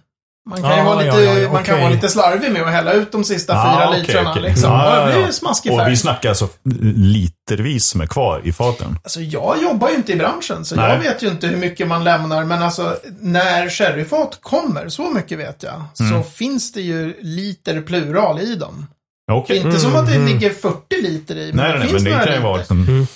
Man 0.50 0.62
kan 0.62 0.76
ju 0.76 0.82
Ah, 0.82 0.84
vara 0.84 1.06
ja, 1.06 1.12
lite, 1.18 1.24
ja, 1.24 1.34
ja, 1.40 1.52
man 1.52 1.64
kan 1.64 1.74
okej. 1.76 1.84
vara 1.86 1.94
lite 1.96 2.10
slarvig 2.10 2.52
med 2.52 2.62
att 2.64 2.72
hälla 2.72 2.94
ut 2.94 3.12
de 3.12 3.24
sista 3.24 3.54
Ja, 3.54 3.64
fyra 3.78 3.90
okej, 3.90 4.02
litrarna 4.02 4.32
okej. 4.32 4.42
liksom. 4.44 4.72
Och 4.72 4.78
det 5.08 5.14
blir 5.14 5.26
ja. 5.26 5.32
smaskig 5.32 5.72
Och 5.72 5.78
färg. 5.80 5.90
vi 5.90 5.98
snackar 5.98 6.30
alltså 6.30 6.48
litervis 6.96 7.86
som 7.86 8.02
är 8.02 8.06
kvar 8.06 8.42
i 8.44 8.54
faten. 8.54 9.00
Alltså 9.04 9.22
jag 9.22 9.62
jobbar 9.62 9.90
ju 9.90 9.96
inte 9.96 10.12
i 10.12 10.16
branschen, 10.16 10.66
så 10.66 10.76
Nej. 10.76 10.90
jag 10.92 11.00
vet 11.00 11.24
ju 11.24 11.28
inte 11.28 11.48
hur 11.48 11.58
mycket 11.58 11.88
man 11.88 12.04
lämnar. 12.04 12.44
Men 12.46 12.64
alltså, 12.64 12.98
när 13.22 13.70
sherryfat 13.70 14.38
kommer, 14.42 14.90
så 14.90 15.10
mycket 15.10 15.40
vet 15.40 15.64
jag, 15.64 15.84
så 15.94 16.04
Mm. 16.04 16.24
finns 16.24 16.72
det 16.72 16.82
ju 16.82 17.18
liter 17.22 17.82
plural 17.82 18.40
i 18.40 18.56
dem. 18.56 18.88
Okej. 19.32 19.58
Inte 19.58 19.80
som 19.80 19.96
att 19.96 20.08
det 20.08 20.16
Mm. 20.16 20.28
ligger 20.28 20.50
40 20.50 21.02
liter 21.02 21.36
i, 21.38 21.48
men 21.54 21.56
Nej, 21.66 21.72
det 21.74 21.80
nej, 21.80 21.88
finns 21.88 21.94
men 21.94 22.04
det 22.04 22.10
några 22.10 22.24
kan 22.26 22.34
ju 22.34 22.40
liter. 22.40 22.48
vara 22.50 22.58
liksom... 22.58 23.08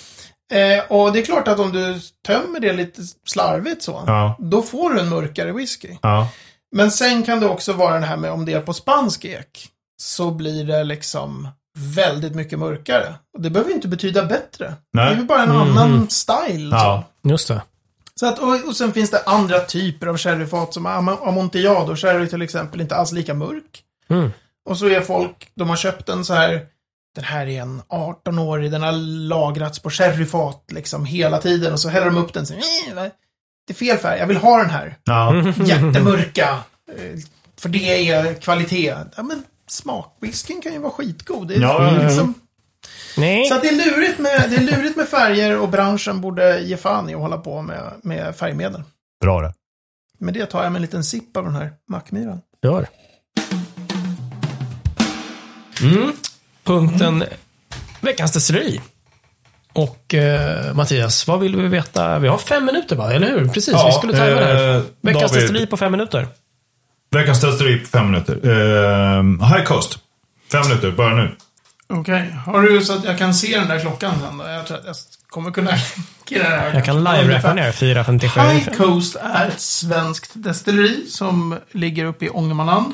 Eh, 0.52 0.84
och 0.98 1.12
det 1.12 1.18
är 1.18 1.24
klart 1.24 1.48
att 1.48 1.58
om 1.58 1.72
du 1.72 2.00
tömmer 2.26 2.60
det 2.60 2.72
lite 2.72 3.02
slarvigt 3.26 3.82
så, 3.82 4.02
Ja. 4.06 4.36
då 4.40 4.62
får 4.62 4.90
du 4.90 5.00
en 5.00 5.08
mörkare 5.08 5.52
whisky. 5.52 5.88
Ja. 6.02 6.28
Men 6.76 6.90
sen 6.90 7.22
kan 7.22 7.40
det 7.40 7.48
också 7.48 7.72
vara 7.72 7.98
det 8.00 8.06
här 8.06 8.16
med 8.16 8.30
om 8.30 8.44
det 8.44 8.52
är 8.52 8.60
på 8.60 8.72
spansk 8.74 9.24
ek, 9.24 9.68
så 10.02 10.30
blir 10.30 10.64
det 10.64 10.84
liksom 10.84 11.48
väldigt 11.76 12.34
mycket 12.34 12.58
mörkare. 12.58 13.14
Och 13.36 13.42
det 13.42 13.50
behöver 13.50 13.70
ju 13.70 13.76
inte 13.76 13.88
betyda 13.88 14.24
bättre. 14.24 14.74
Det 14.92 15.00
är 15.00 15.04
Nej. 15.04 15.16
ju 15.16 15.24
bara 15.24 15.42
en 15.42 15.50
annan 15.50 16.08
style. 16.10 16.70
Så. 16.70 16.76
Ja. 16.76 17.04
Just 17.22 17.48
det. 17.48 17.62
Så 18.14 18.26
att, 18.26 18.38
och, 18.38 18.68
och 18.68 18.76
sen 18.76 18.92
finns 18.92 19.10
det 19.10 19.22
andra 19.26 19.58
typer 19.60 20.06
av 20.06 20.16
sherryfat 20.18 20.74
som 20.74 20.86
Am- 20.86 21.28
Amontillado 21.28 21.96
sherry 21.96 22.28
till 22.28 22.42
exempel 22.42 22.80
inte 22.80 22.96
alls 22.96 23.12
lika 23.12 23.34
mörk. 23.34 23.82
Mm. 24.10 24.30
Och 24.68 24.78
så 24.78 24.88
är 24.88 25.00
folk, 25.00 25.50
de 25.54 25.68
har 25.68 25.76
köpt 25.76 26.06
den 26.06 26.24
så 26.24 26.34
här, 26.34 26.66
den 27.14 27.24
här 27.24 27.46
är 27.46 27.60
en 27.62 27.82
18-årig, 27.88 28.70
den 28.70 28.82
har 28.82 28.92
lagrats 29.28 29.78
på 29.78 29.90
sherryfat 29.90 30.64
liksom 30.72 31.04
hela 31.04 31.38
tiden 31.38 31.72
och 31.72 31.80
så 31.80 31.88
häller 31.88 32.06
de 32.06 32.16
upp 32.16 32.32
den 32.32 32.46
så, 32.46 32.54
"Eh, 32.54 32.94
va? 32.94 33.10
Det 33.68 33.72
är 33.72 33.74
fel 33.74 33.98
färg, 33.98 34.18
jag 34.18 34.26
vill 34.26 34.36
ha 34.36 34.56
den 34.58 34.70
här. 34.70 34.96
Ja. 35.04 35.34
Jättemörka. 35.64 36.48
eh, 36.96 37.18
För 37.60 37.68
det 37.68 38.08
är 38.08 38.34
kvalitet. 38.34 38.94
Ja 39.16 39.22
men 39.22 39.42
smakwhiskyn 39.68 40.60
kan 40.62 40.72
ju 40.72 40.78
vara 40.78 40.92
skitgod. 40.92 41.48
Det 41.48 41.54
är 41.54 41.60
Ja, 41.60 41.90
liksom, 42.02 42.34
Nej. 43.16 43.44
så 43.48 43.54
att 43.54 43.62
det 43.62 43.68
är, 43.68 43.72
lurigt 43.90 44.18
med, 44.18 44.44
det 44.50 44.56
är 44.56 44.60
lurigt 44.76 44.96
med 44.96 45.08
färger 45.08 45.58
och 45.58 45.68
branschen 45.68 46.20
borde 46.20 46.60
ge 46.60 46.76
fan 46.76 47.10
i 47.10 47.14
att 47.14 47.20
hålla 47.20 47.38
på 47.38 47.62
med, 47.62 47.92
med 48.02 48.36
färgmedel. 48.36 48.82
Bra 49.20 49.40
det. 49.40 49.54
Med 50.18 50.34
det 50.34 50.46
tar 50.46 50.62
jag 50.62 50.72
mig 50.72 50.78
en 50.78 50.82
liten 50.82 51.04
sipp 51.04 51.36
av 51.36 51.44
den 51.44 51.54
här 51.54 51.72
mackmyran. 51.88 52.40
Gör. 52.62 52.88
Mm. 55.82 56.12
Punkten 56.64 57.24
veckans 58.00 58.32
destilleri. 58.32 58.80
Och 59.78 60.14
eh, 60.14 60.74
Mattias, 60.74 61.26
vad 61.26 61.40
vill 61.40 61.56
vi 61.56 61.68
veta? 61.68 62.18
Vi 62.18 62.28
har 62.28 62.38
fem 62.38 62.64
minuter 62.64 62.96
va? 62.96 63.12
Eller 63.12 63.26
hur? 63.26 63.48
Precis, 63.48 63.74
vi 63.86 63.92
skulle 63.92 64.12
ta 64.12 64.24
det 64.24 64.44
här. 64.44 64.74
eh, 64.76 64.82
Veckans 65.00 65.32
destilleri 65.32 65.66
på 65.66 65.76
fem 65.76 65.92
minuter. 65.92 66.28
Veckans 67.10 67.40
destilleri 67.40 67.78
på 67.78 67.88
fem 67.88 68.06
minuter. 68.10 68.34
Eh, 68.44 69.22
high 69.48 69.64
cost. 69.64 69.98
Fem 70.52 70.62
minuter, 70.68 70.90
börja 70.90 71.14
nu. 71.16 71.36
Okej, 71.90 72.36
har 72.46 72.62
du 72.62 72.80
så 72.84 72.92
att 72.92 73.04
jag 73.04 73.18
kan 73.18 73.34
se 73.34 73.58
den 73.58 73.68
där 73.68 73.80
klockan 73.80 74.12
sen 74.20 74.38
då? 74.38 74.44
Jag 74.44 74.66
tror 74.66 74.78
att 74.78 74.84
jag 74.86 74.96
kommer 75.28 75.50
kunna 75.50 75.70
det 76.28 76.42
här. 76.42 76.74
Jag 76.74 76.84
kan 76.84 77.04
live-rappa 77.04 77.54
ner 77.54 77.72
4.57. 77.72 78.52
High 78.52 78.76
Coast 78.76 79.16
är 79.16 79.48
ett 79.48 79.60
svenskt 79.60 80.30
destilleri 80.34 81.06
som 81.10 81.58
ligger 81.72 82.04
uppe 82.04 82.24
i 82.24 82.30
Ångermanland. 82.30 82.92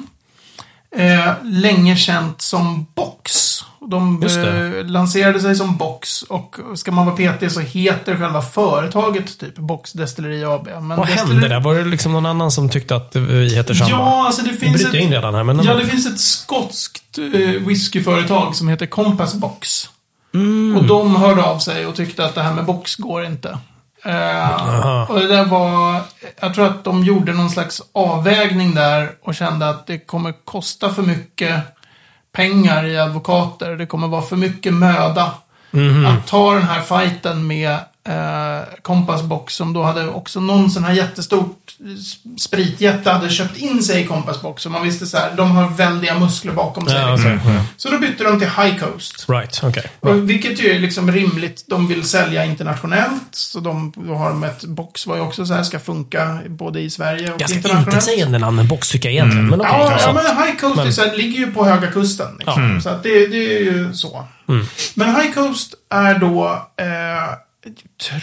Eh, 0.97 1.33
länge 1.43 1.97
känt 1.97 2.43
som 2.43 2.87
Box. 2.95 3.54
De 3.87 4.23
eh, 4.23 4.87
lanserade 4.87 5.41
sig 5.41 5.57
som 5.57 5.77
Box 5.77 6.23
och 6.23 6.57
ska 6.75 6.93
man 6.93 7.07
vara 7.07 7.17
petig 7.17 7.53
så 7.53 7.61
heter 7.61 8.17
själva 8.17 8.43
företaget 8.43 9.39
typ 9.39 9.59
Box 9.59 9.93
Destilleri 9.93 10.45
AB. 10.45 10.67
Men 10.67 10.89
Vad 10.89 11.07
hände 11.07 11.49
där? 11.49 11.61
Var 11.61 11.75
det 11.75 11.85
liksom 11.85 12.13
någon 12.13 12.27
annan 12.27 12.51
som 12.51 12.69
tyckte 12.69 12.97
att 12.97 13.17
vi 13.17 13.55
heter 13.55 13.75
samma? 13.75 13.91
Ja, 13.91 14.27
alltså 14.27 14.43
det 14.43 14.53
finns 14.53 14.83
jag 14.83 14.95
in 14.95 15.07
ett, 15.07 15.13
redan 15.13 15.35
här, 15.35 15.45
men... 15.45 15.65
ja, 15.65 15.75
det 15.75 15.87
finns 15.87 16.07
ett 16.07 16.21
skotskt 16.21 17.19
eh, 17.19 17.67
whiskyföretag 17.67 18.57
som 18.57 18.69
heter 18.69 18.87
Compass 18.87 19.35
Box. 19.35 19.89
Mm. 20.35 20.77
Och 20.77 20.85
de 20.85 21.17
hörde 21.17 21.43
av 21.43 21.59
sig 21.59 21.87
och 21.87 21.95
tyckte 21.95 22.25
att 22.25 22.35
det 22.35 22.43
här 22.43 22.55
med 22.55 22.65
box 22.65 22.97
går 22.97 23.25
inte. 23.25 23.59
Eh, 24.05 25.11
och 25.11 25.21
det 25.21 25.27
där 25.27 25.45
var, 25.45 26.01
jag 26.41 26.55
tror 26.55 26.67
att 26.67 26.85
de 26.85 27.05
gjorde 27.05 27.33
någon 27.33 27.51
slags 27.51 27.83
avvägning 27.93 28.75
där 28.75 29.13
och 29.23 29.35
kände 29.35 29.69
att 29.69 29.87
det 29.87 29.99
kommer 29.99 30.35
kosta 30.45 30.95
för 30.95 31.03
mycket 31.03 31.61
pengar 32.35 32.85
i 32.87 32.99
advokater. 32.99 33.77
Det 33.77 33.87
kommer 33.87 34.09
vara 34.09 34.23
för 34.23 34.37
mycket 34.37 34.75
möda 34.75 35.31
Mhm. 35.71 36.07
att 36.07 36.27
ta 36.27 36.55
den 36.55 36.63
här 36.63 36.81
fighten 36.81 37.47
med 37.47 37.79
eh, 38.09 38.75
Compass 38.83 39.23
Box 39.23 39.55
som 39.55 39.73
då 39.73 39.83
hade 39.83 40.09
också 40.09 40.41
någon 40.41 40.71
sån 40.71 40.85
här 40.85 40.93
jättestort 40.93 41.59
spritjätte 42.39 43.11
hade 43.11 43.31
köpt 43.31 43.57
in 43.57 43.83
sig 43.83 44.01
i 44.03 44.07
Compass 44.07 44.43
Box. 44.43 44.63
Så 44.63 44.71
man 44.71 44.83
visste 44.83 45.07
så 45.07 45.17
här, 45.17 45.33
de 45.37 45.51
har 45.51 45.69
väldiga 45.69 46.19
muskler 46.19 46.53
bakom 46.53 46.87
sig. 46.87 47.01
Ja, 47.01 47.13
liksom. 47.15 47.41
okej. 47.45 47.61
Så 47.77 47.91
då 47.91 47.99
bytte 47.99 48.25
de 48.25 48.39
till 48.39 48.49
High 48.49 48.79
Coast. 48.79 49.29
Right, 49.29 49.61
okej. 49.65 49.85
Och 50.01 50.31
Vilket 50.31 50.61
ju 50.65 50.71
är 50.71 50.79
liksom 50.79 51.13
rimligt. 51.13 51.65
De 51.69 51.89
vill 51.89 52.05
sälja 52.09 52.45
internationellt. 52.45 53.29
Så 53.31 53.61
de, 53.61 53.93
då 53.97 54.15
har 54.15 54.29
de 54.29 54.45
ett 54.45 54.65
box 54.65 55.07
var 55.07 55.17
ju 55.17 55.23
också 55.23 55.47
så 55.47 55.55
här 55.55 55.63
ska 55.63 55.79
funka 55.79 56.39
både 56.49 56.81
i 56.81 56.91
Sverige 56.91 57.33
och 57.33 57.39
Ganska 57.39 57.57
internationellt. 57.57 57.89
intetsägande 57.89 58.39
namn 58.39 58.57
med 58.57 58.69
box 58.69 58.91
tycker 58.91 59.09
jag 59.09 59.15
egentligen. 59.15 59.47
Men 59.47 59.61
okej. 59.61 59.73
Ja, 59.75 59.99
ja, 60.01 60.13
men 60.13 60.47
High 60.47 60.57
Coast 60.61 60.77
Men- 60.77 60.87
är 60.87 60.91
så 60.91 61.01
här, 61.05 61.17
ligger 61.17 61.39
ju 61.39 61.53
på 61.53 61.65
Höga 61.65 61.91
Kusten. 61.91 62.37
Liksom. 62.39 62.81
Så 62.83 62.89
att 62.89 63.03
det, 63.03 63.27
det 63.27 63.57
är 63.57 63.61
ju 63.61 63.95
så. 63.95 64.25
Men 64.95 65.17
High 65.17 65.33
Coast 65.35 65.75
är 65.91 66.19
då, 66.19 66.45
eh, 66.77 66.87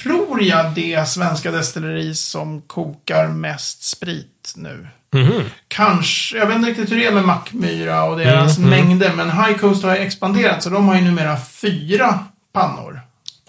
tror 0.03 0.43
jag, 0.43 0.71
det 0.71 1.07
svenska 1.09 1.51
destilleri 1.51 2.15
som 2.15 2.61
kokar 2.61 3.27
mest 3.27 3.83
sprit 3.83 4.53
nu. 4.55 4.87
Mhm. 5.13 5.43
Kanske, 5.67 6.37
jag 6.37 6.45
vet 6.45 6.55
inte 6.55 6.69
riktigt 6.69 6.91
hur 6.91 6.97
det 6.97 7.05
är 7.05 7.11
med 7.11 7.23
Mackmyra 7.25 8.03
och 8.03 8.17
deras 8.17 8.57
mängder, 8.57 9.13
men 9.15 9.31
High 9.31 9.57
Coast 9.57 9.83
har 9.83 9.95
ju 9.95 10.01
expanderat, 10.01 10.63
så 10.63 10.69
de 10.69 10.87
har 10.87 10.95
ju 10.95 11.01
numera 11.01 11.37
fyra 11.37 12.19
pannor. 12.53 13.01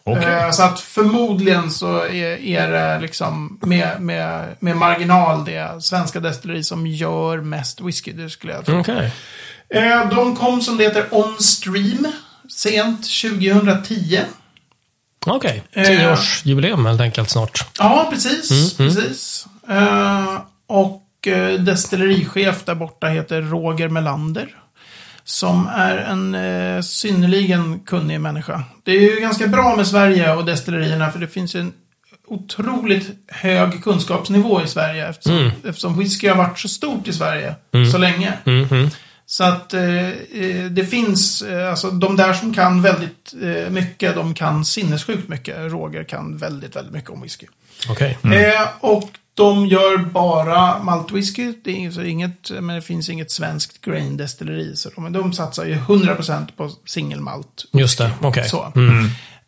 Okej. 0.05 0.33
Eh, 0.35 0.51
Så 0.51 0.63
att 0.63 0.81
förmodligen 0.81 1.71
så 1.71 1.99
är, 1.99 2.41
är 2.45 2.71
det 2.71 3.01
liksom 3.01 3.59
med, 3.63 4.01
med, 4.01 4.57
med 4.61 4.77
marginal 4.77 5.45
det 5.45 5.85
svenska 5.85 6.21
destilleri 6.21 6.65
som 6.65 6.87
gör 6.87 7.41
mest 7.41 7.81
whisky, 7.81 8.13
det 8.13 8.31
skulle 8.31 8.53
jag 8.53 8.67
tro. 8.67 8.81
Okej. 8.81 9.13
Eh, 9.69 10.09
De 10.11 10.37
kom 10.37 10.63
som 10.63 10.77
det 10.77 10.85
heter 10.85 11.05
On 11.11 11.37
Stream 11.41 12.07
sent 12.49 13.01
2010. 13.23 14.21
Okej. 15.27 15.63
Eh. 15.73 15.85
Tioårsjubileum 15.85 16.87
helt 16.87 17.01
enkelt 17.01 17.31
snart. 17.31 17.67
Ja, 17.79 18.09
precis. 18.11 18.77
precis. 18.77 19.47
Eh, 19.69 20.41
och 20.67 21.27
eh, 21.27 21.61
destillerichef 21.61 22.65
där 22.65 22.75
borta 22.75 23.07
heter 23.07 23.43
Roger 23.43 23.89
Melander. 23.89 24.49
Som 25.25 25.69
är 25.75 25.97
en 25.97 26.35
eh, 26.35 26.83
synnerligen 26.83 27.81
kunnig 27.81 28.21
människa. 28.21 28.63
Det 28.83 28.93
är 28.93 29.01
ju 29.01 29.21
ganska 29.21 29.47
bra 29.47 29.77
med 29.77 29.87
Sverige 29.87 30.33
och 30.33 30.45
destillerierna 30.45 31.11
för 31.11 31.19
det 31.19 31.29
finns 31.29 31.55
ju 31.55 31.61
en 31.61 31.73
otroligt 32.27 33.11
hög 33.29 33.85
kunskapsnivå 33.85 34.63
i 34.63 34.67
Sverige 34.69 35.09
eftersom, 35.09 35.51
eftersom 35.65 35.99
whisky 35.99 36.29
har 36.29 36.37
varit 36.37 36.59
så 36.59 36.69
stort 36.69 37.09
i 37.09 37.13
Sverige 37.13 37.55
så 37.93 37.99
länge. 37.99 38.33
Mhm. 38.45 38.91
Så 39.33 39.45
att 39.45 39.75
eh, 39.75 40.09
eh, 40.09 40.65
det 40.71 40.85
finns, 40.85 41.43
eh, 41.43 41.71
alltså 41.71 41.91
de 41.91 42.17
där 42.17 42.33
som 42.33 42.55
kan 42.55 42.83
väldigt 42.83 43.35
eh, 43.43 43.71
mycket, 43.71 44.15
de 44.15 44.35
kan 44.35 44.65
sinnessjukt 44.65 45.29
mycket. 45.29 45.57
Roger 45.59 46.05
kan 46.05 46.37
väldigt, 46.37 46.77
väldigt 46.77 46.93
mycket 46.93 47.11
om 47.11 47.23
whisky. 47.23 47.47
Okej. 47.89 48.19
Eh, 48.25 48.69
och 48.81 49.11
de 49.35 49.67
gör 49.67 49.99
bara 49.99 50.83
maltwhisky. 50.83 51.53
Det, 51.65 51.85
är, 51.85 51.91
så 51.91 52.03
inget, 52.03 52.51
men 52.51 52.77
det 52.77 52.83
finns 52.83 53.09
inget 53.09 53.31
svenskt 53.31 53.81
grain 53.81 54.17
destilleri. 54.17 54.77
Så 54.77 54.91
de, 54.95 55.13
de 55.13 55.33
satsar 55.33 55.65
ju 55.65 55.75
100% 55.75 56.47
på 56.57 56.71
singelmalt. 56.87 57.65
Just 57.73 57.99
det, 57.99 58.11
okej. 58.21 58.45
Så. 58.45 58.73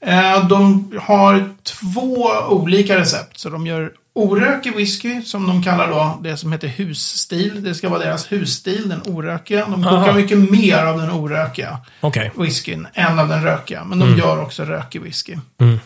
Eh, 0.00 0.48
de 0.48 0.92
har 1.00 1.54
två 1.62 2.30
olika 2.48 2.98
recept. 2.98 3.38
Så 3.38 3.50
de 3.50 3.66
gör 3.66 3.92
orökig 4.14 4.76
whisky, 4.76 5.22
som 5.22 5.46
de 5.46 5.62
kallar 5.62 5.88
då 5.88 6.18
det 6.22 6.36
som 6.36 6.52
heter 6.52 6.68
husstil. 6.68 7.64
Det 7.64 7.74
ska 7.74 7.88
vara 7.88 8.00
deras 8.04 8.32
husstil, 8.32 8.88
den 8.88 9.02
orökiga. 9.06 9.66
De 9.66 9.82
kokar 9.82 9.96
Aha. 9.96 10.12
mycket 10.12 10.50
mer 10.50 10.84
av 10.84 10.98
den 10.98 11.10
orökiga 11.10 11.78
Okej. 12.00 12.32
whiskyn 12.36 12.86
än 12.94 13.18
av 13.18 13.28
den 13.28 13.42
rökiga. 13.44 13.84
Men 13.84 13.98
de 13.98 14.16
gör 14.16 14.42
också 14.42 14.64
rökig 14.64 15.02
whisky. 15.02 15.36
Mm. 15.58 15.78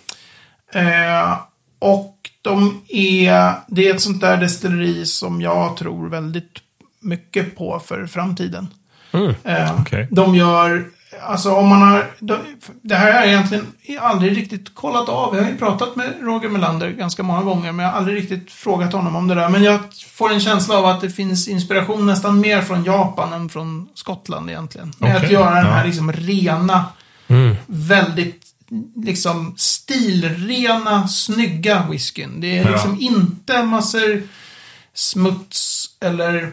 Eh, 0.72 1.38
och 1.78 2.14
de 2.42 2.82
är, 2.88 3.52
det 3.66 3.88
är 3.88 3.94
ett 3.94 4.00
sånt 4.00 4.20
där 4.20 4.36
destilleri 4.36 5.06
som 5.06 5.40
jag 5.40 5.76
tror 5.76 6.08
väldigt 6.08 6.58
mycket 7.00 7.56
på 7.56 7.80
för 7.86 8.06
framtiden. 8.06 8.68
Eh, 9.44 9.80
Okej. 9.80 10.08
De 10.10 10.34
gör, 10.34 10.84
alltså 11.22 11.54
om 11.54 11.68
man 11.68 11.82
har, 11.82 12.10
de, 12.18 12.36
det 12.82 12.94
här 12.94 13.12
har 13.12 13.18
jag 13.18 13.28
egentligen 13.28 13.66
aldrig 14.00 14.36
riktigt 14.36 14.74
kollat 14.74 15.08
av. 15.08 15.36
Jag 15.36 15.42
har 15.42 15.50
ju 15.50 15.56
pratat 15.58 15.96
med 15.96 16.14
Roger 16.20 16.48
Melander 16.48 16.90
ganska 16.90 17.22
många 17.22 17.42
gånger, 17.42 17.72
men 17.72 17.84
jag 17.84 17.92
har 17.92 17.98
aldrig 17.98 18.16
riktigt 18.16 18.52
frågat 18.52 18.92
honom 18.92 19.16
om 19.16 19.28
det 19.28 19.34
där. 19.34 19.48
Men 19.48 19.62
jag 19.62 19.80
får 20.12 20.32
en 20.32 20.40
känsla 20.40 20.78
av 20.78 20.86
att 20.86 21.00
det 21.00 21.10
finns 21.10 21.48
inspiration 21.48 22.06
nästan 22.06 22.40
mer 22.40 22.62
från 22.62 22.84
Japan 22.84 23.32
än 23.32 23.48
från 23.48 23.88
Skottland 23.94 24.50
egentligen. 24.50 24.92
Med 24.98 25.16
Okej, 25.16 25.26
att 25.26 25.32
göra 25.32 25.54
den 25.54 25.66
här 25.72 25.80
ja. 25.80 25.86
liksom 25.86 26.12
rena, 26.12 26.84
väldigt 27.66 28.44
liksom 28.96 29.54
stilrena, 29.56 31.08
snygga 31.08 31.86
whiskyn. 31.90 32.40
Det 32.40 32.58
är 32.58 32.64
Ja. 32.64 32.70
liksom 32.70 32.96
inte 33.00 33.62
massor 33.62 34.22
smuts 34.94 35.86
eller 36.00 36.52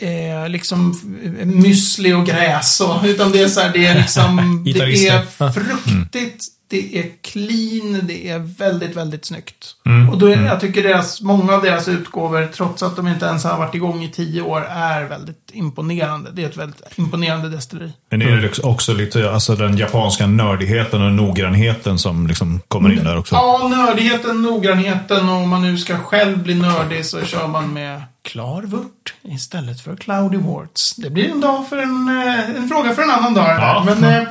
eh, 0.00 0.48
liksom 0.48 0.90
f- 0.90 1.46
müsli 1.46 2.12
och 2.12 2.26
gräs 2.26 2.80
och, 2.80 3.00
utan 3.04 3.32
det 3.32 3.42
är 3.42 3.48
så 3.48 3.60
här, 3.60 3.72
det 3.72 3.86
är 3.86 3.94
liksom, 3.98 4.62
det 4.64 4.70
är 4.80 5.24
Ja. 5.38 5.52
fruktigt, 5.52 6.44
det 6.70 6.98
är 6.98 7.10
clean, 7.22 8.00
det 8.02 8.28
är 8.28 8.38
väldigt, 8.38 8.96
väldigt 8.96 9.24
snyggt. 9.24 9.74
Mm. 9.86 10.08
Och 10.08 10.18
då 10.18 10.26
är, 10.26 10.42
jag 10.42 10.60
tycker 10.60 10.82
deras, 10.82 11.20
många 11.20 11.54
av 11.54 11.62
deras 11.62 11.88
utgåvor, 11.88 12.48
trots 12.54 12.82
att 12.82 12.96
de 12.96 13.08
inte 13.08 13.26
ens 13.26 13.44
har 13.44 13.58
varit 13.58 13.74
igång 13.74 14.04
i 14.04 14.10
tio 14.10 14.42
år, 14.42 14.66
är 14.70 15.04
väldigt 15.04 15.50
imponerande. 15.52 16.30
Det 16.32 16.44
är 16.44 16.48
ett 16.48 16.56
väldigt 16.56 16.82
imponerande 16.96 17.48
destilleri. 17.48 17.92
Men 18.10 18.22
är 18.22 18.36
det 18.36 18.58
också 18.62 18.94
lite 18.94 19.30
alltså 19.30 19.56
den 19.56 19.76
japanska 19.76 20.26
nördigheten 20.26 21.02
och 21.02 21.12
noggrannheten 21.12 21.98
som 21.98 22.26
liksom 22.26 22.60
kommer 22.68 22.92
in 22.92 23.04
där 23.04 23.18
också? 23.18 23.34
Ja, 23.34 23.68
nördigheten, 23.68 24.42
noggrannheten 24.42 25.28
och 25.28 25.34
om 25.34 25.48
man 25.48 25.62
nu 25.62 25.78
ska 25.78 25.98
själv 25.98 26.38
bli 26.38 26.54
nördig 26.54 27.06
så 27.06 27.24
kör 27.24 27.46
man 27.46 27.72
med 27.72 28.02
klar 28.22 28.62
vört 28.62 29.14
istället 29.22 29.80
för 29.80 29.96
cloudy 29.96 30.36
worts. 30.36 30.96
Det 30.96 31.10
blir 31.10 31.30
en 31.30 31.40
dag 31.40 31.68
för 31.68 31.78
en, 31.78 32.08
eh, 32.08 32.56
en 32.56 32.68
fråga 32.68 32.94
för 32.94 33.02
en 33.02 33.10
annan 33.10 33.34
dag. 33.34 33.46
det. 33.46 33.54
Ja. 33.54 33.84
Men 33.86 34.04
eh, 34.04 34.28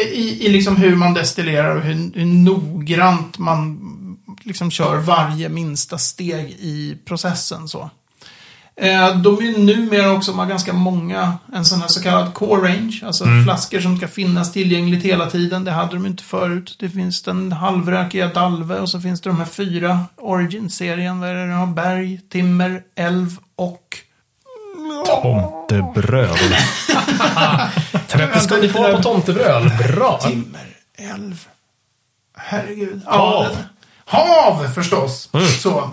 i, 0.00 0.46
i 0.46 0.48
liksom 0.48 0.76
hur 0.76 0.96
man 0.96 1.14
destillerar 1.14 1.76
och 1.76 1.82
hur, 1.82 2.10
hur 2.14 2.26
noggrant 2.26 3.38
man 3.38 3.78
liksom 4.42 4.70
kör 4.70 4.96
varje 4.96 5.48
minsta 5.48 5.98
steg 5.98 6.50
i 6.50 6.98
processen 7.04 7.68
så. 7.68 7.90
Eh, 8.80 9.16
De 9.16 9.38
är 9.38 9.42
ju 9.42 9.58
numera 9.58 10.12
också 10.12 10.32
har 10.32 10.46
ganska 10.46 10.72
många, 10.72 11.38
en 11.52 11.64
sån 11.64 11.80
här 11.80 11.88
så 11.88 12.02
kallad 12.02 12.34
core 12.34 12.68
range. 12.68 13.00
Alltså 13.06 13.24
flaskor 13.44 13.80
som 13.80 13.96
ska 13.96 14.08
finnas 14.08 14.52
tillgängligt 14.52 15.04
hela 15.04 15.30
tiden. 15.30 15.64
Det 15.64 15.70
hade 15.70 15.92
de 15.92 16.06
inte 16.06 16.22
förut. 16.22 16.76
Det 16.78 16.88
finns 16.88 17.22
den 17.22 17.52
halvrökiga 17.52 18.28
Dalve 18.28 18.78
och 18.78 18.88
så 18.88 19.00
finns 19.00 19.20
det 19.20 19.30
de 19.30 19.38
här 19.38 19.44
fyra 19.44 20.04
Origin-serien. 20.16 21.20
Vad 21.20 21.28
är 21.28 21.34
det? 21.34 21.46
De 21.46 21.52
har 21.52 21.66
Berg, 21.66 22.20
Timmer, 22.28 22.82
Älv 22.94 23.38
och... 23.56 23.98
Tomtebröd. 25.06 26.38
Treppe 28.08 28.40
ska 28.40 28.56
ni 28.56 28.68
få 28.68 28.92
på 28.96 29.02
tomtebröd. 29.02 29.72
Bra. 29.78 30.18
Timmer, 30.18 30.76
Älv. 30.96 31.46
Herregud. 32.36 33.02
Hav. 33.06 33.56
Hav 34.04 34.68
förstås. 34.74 35.30
Så. 35.62 35.90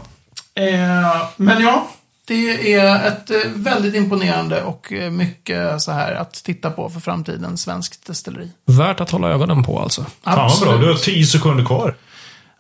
Eh, 0.56 1.26
men 1.38 1.62
ja, 1.62 1.88
det 2.28 2.74
är 2.74 3.08
ett 3.08 3.30
eh, 3.32 3.38
väldigt 3.56 3.96
imponerande 3.96 4.64
och 4.64 4.94
eh, 4.94 5.12
mycket 5.12 5.82
så 5.82 5.92
här 5.92 6.14
att 6.14 6.34
titta 6.34 6.72
på 6.72 6.90
för 6.90 7.00
framtiden. 7.00 7.58
Svenskt 7.58 8.08
destilleri. 8.08 8.52
Värt 8.66 9.00
att 9.02 9.10
hålla 9.12 9.30
ögonen 9.30 9.64
på 9.64 9.80
alltså. 9.80 10.06
Fan 10.24 10.50
vad 10.50 10.60
bra, 10.60 10.78
du 10.78 10.88
har 10.92 10.98
tio 10.98 11.26
sekunder 11.26 11.66
kvar. 11.66 11.96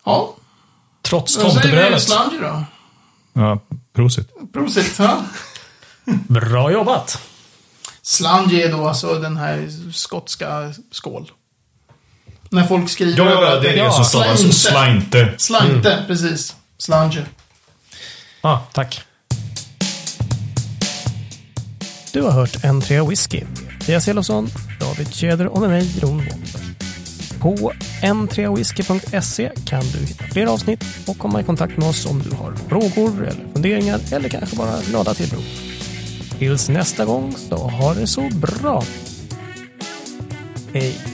Ja, 0.05 0.33
Trots 1.01 1.37
vad 1.37 1.53
säger 1.53 1.67
vi 1.67 1.99
tomtebrödet. 1.99 2.41
Då? 2.41 2.63
Ja, 3.41 3.59
prosit. 3.93 4.29
Prosit. 4.53 4.95
Ja. 4.99 5.17
Bra 6.05 6.71
jobbat. 6.71 7.21
Slange 8.01 8.63
är 8.63 8.71
då 8.71 8.87
alltså 8.87 9.19
den 9.19 9.37
här 9.37 9.69
skotska 9.93 10.73
skål. 10.91 11.31
När 12.49 12.63
folk 12.63 12.89
skriver 12.89 13.17
Ja, 13.17 13.41
ja, 13.41 13.59
det 13.59 13.69
är 13.69 13.83
det 13.83 13.91
som 13.91 14.05
stavas 14.05 14.39
slinte. 14.39 15.33
Slante, 15.37 16.03
precis. 16.07 16.55
Slange. 16.77 17.25
Ja, 18.41 18.67
tack. 18.73 19.01
Du 22.11 22.21
har 22.21 22.31
hört 22.31 22.55
N3 22.55 23.09
Whisky. 23.09 23.41
Mattias 23.79 24.07
Elofsson, 24.07 24.49
David 24.79 25.13
Tjäder 25.13 25.47
och 25.47 25.61
med 25.61 25.69
mig, 25.69 25.93
Ron 26.01 26.17
Wolter. 26.17 26.61
På 27.39 27.73
n3whisky.se 28.01 29.51
kan 29.65 29.83
du 29.83 29.97
hitta 29.97 30.23
fler 30.23 30.45
avsnitt 30.45 30.83
och 31.07 31.17
komma 31.17 31.41
i 31.41 31.43
kontakt 31.43 31.77
med 31.77 31.87
oss 31.89 32.05
om 32.05 32.23
du 32.23 32.35
har 32.35 32.53
frågor 32.69 33.27
eller 33.27 33.53
funderingar 33.53 33.99
eller 34.11 34.29
kanske 34.29 34.55
bara 34.55 34.81
glada 34.81 35.13
tillrop. 35.13 35.43
Tills 36.43 36.69
nästa 36.69 37.05
gång, 37.05 37.31
så 37.31 37.55
ha 37.55 37.93
det 37.93 38.07
så 38.07 38.29
bra. 38.29 38.83
Hej! 40.73 41.12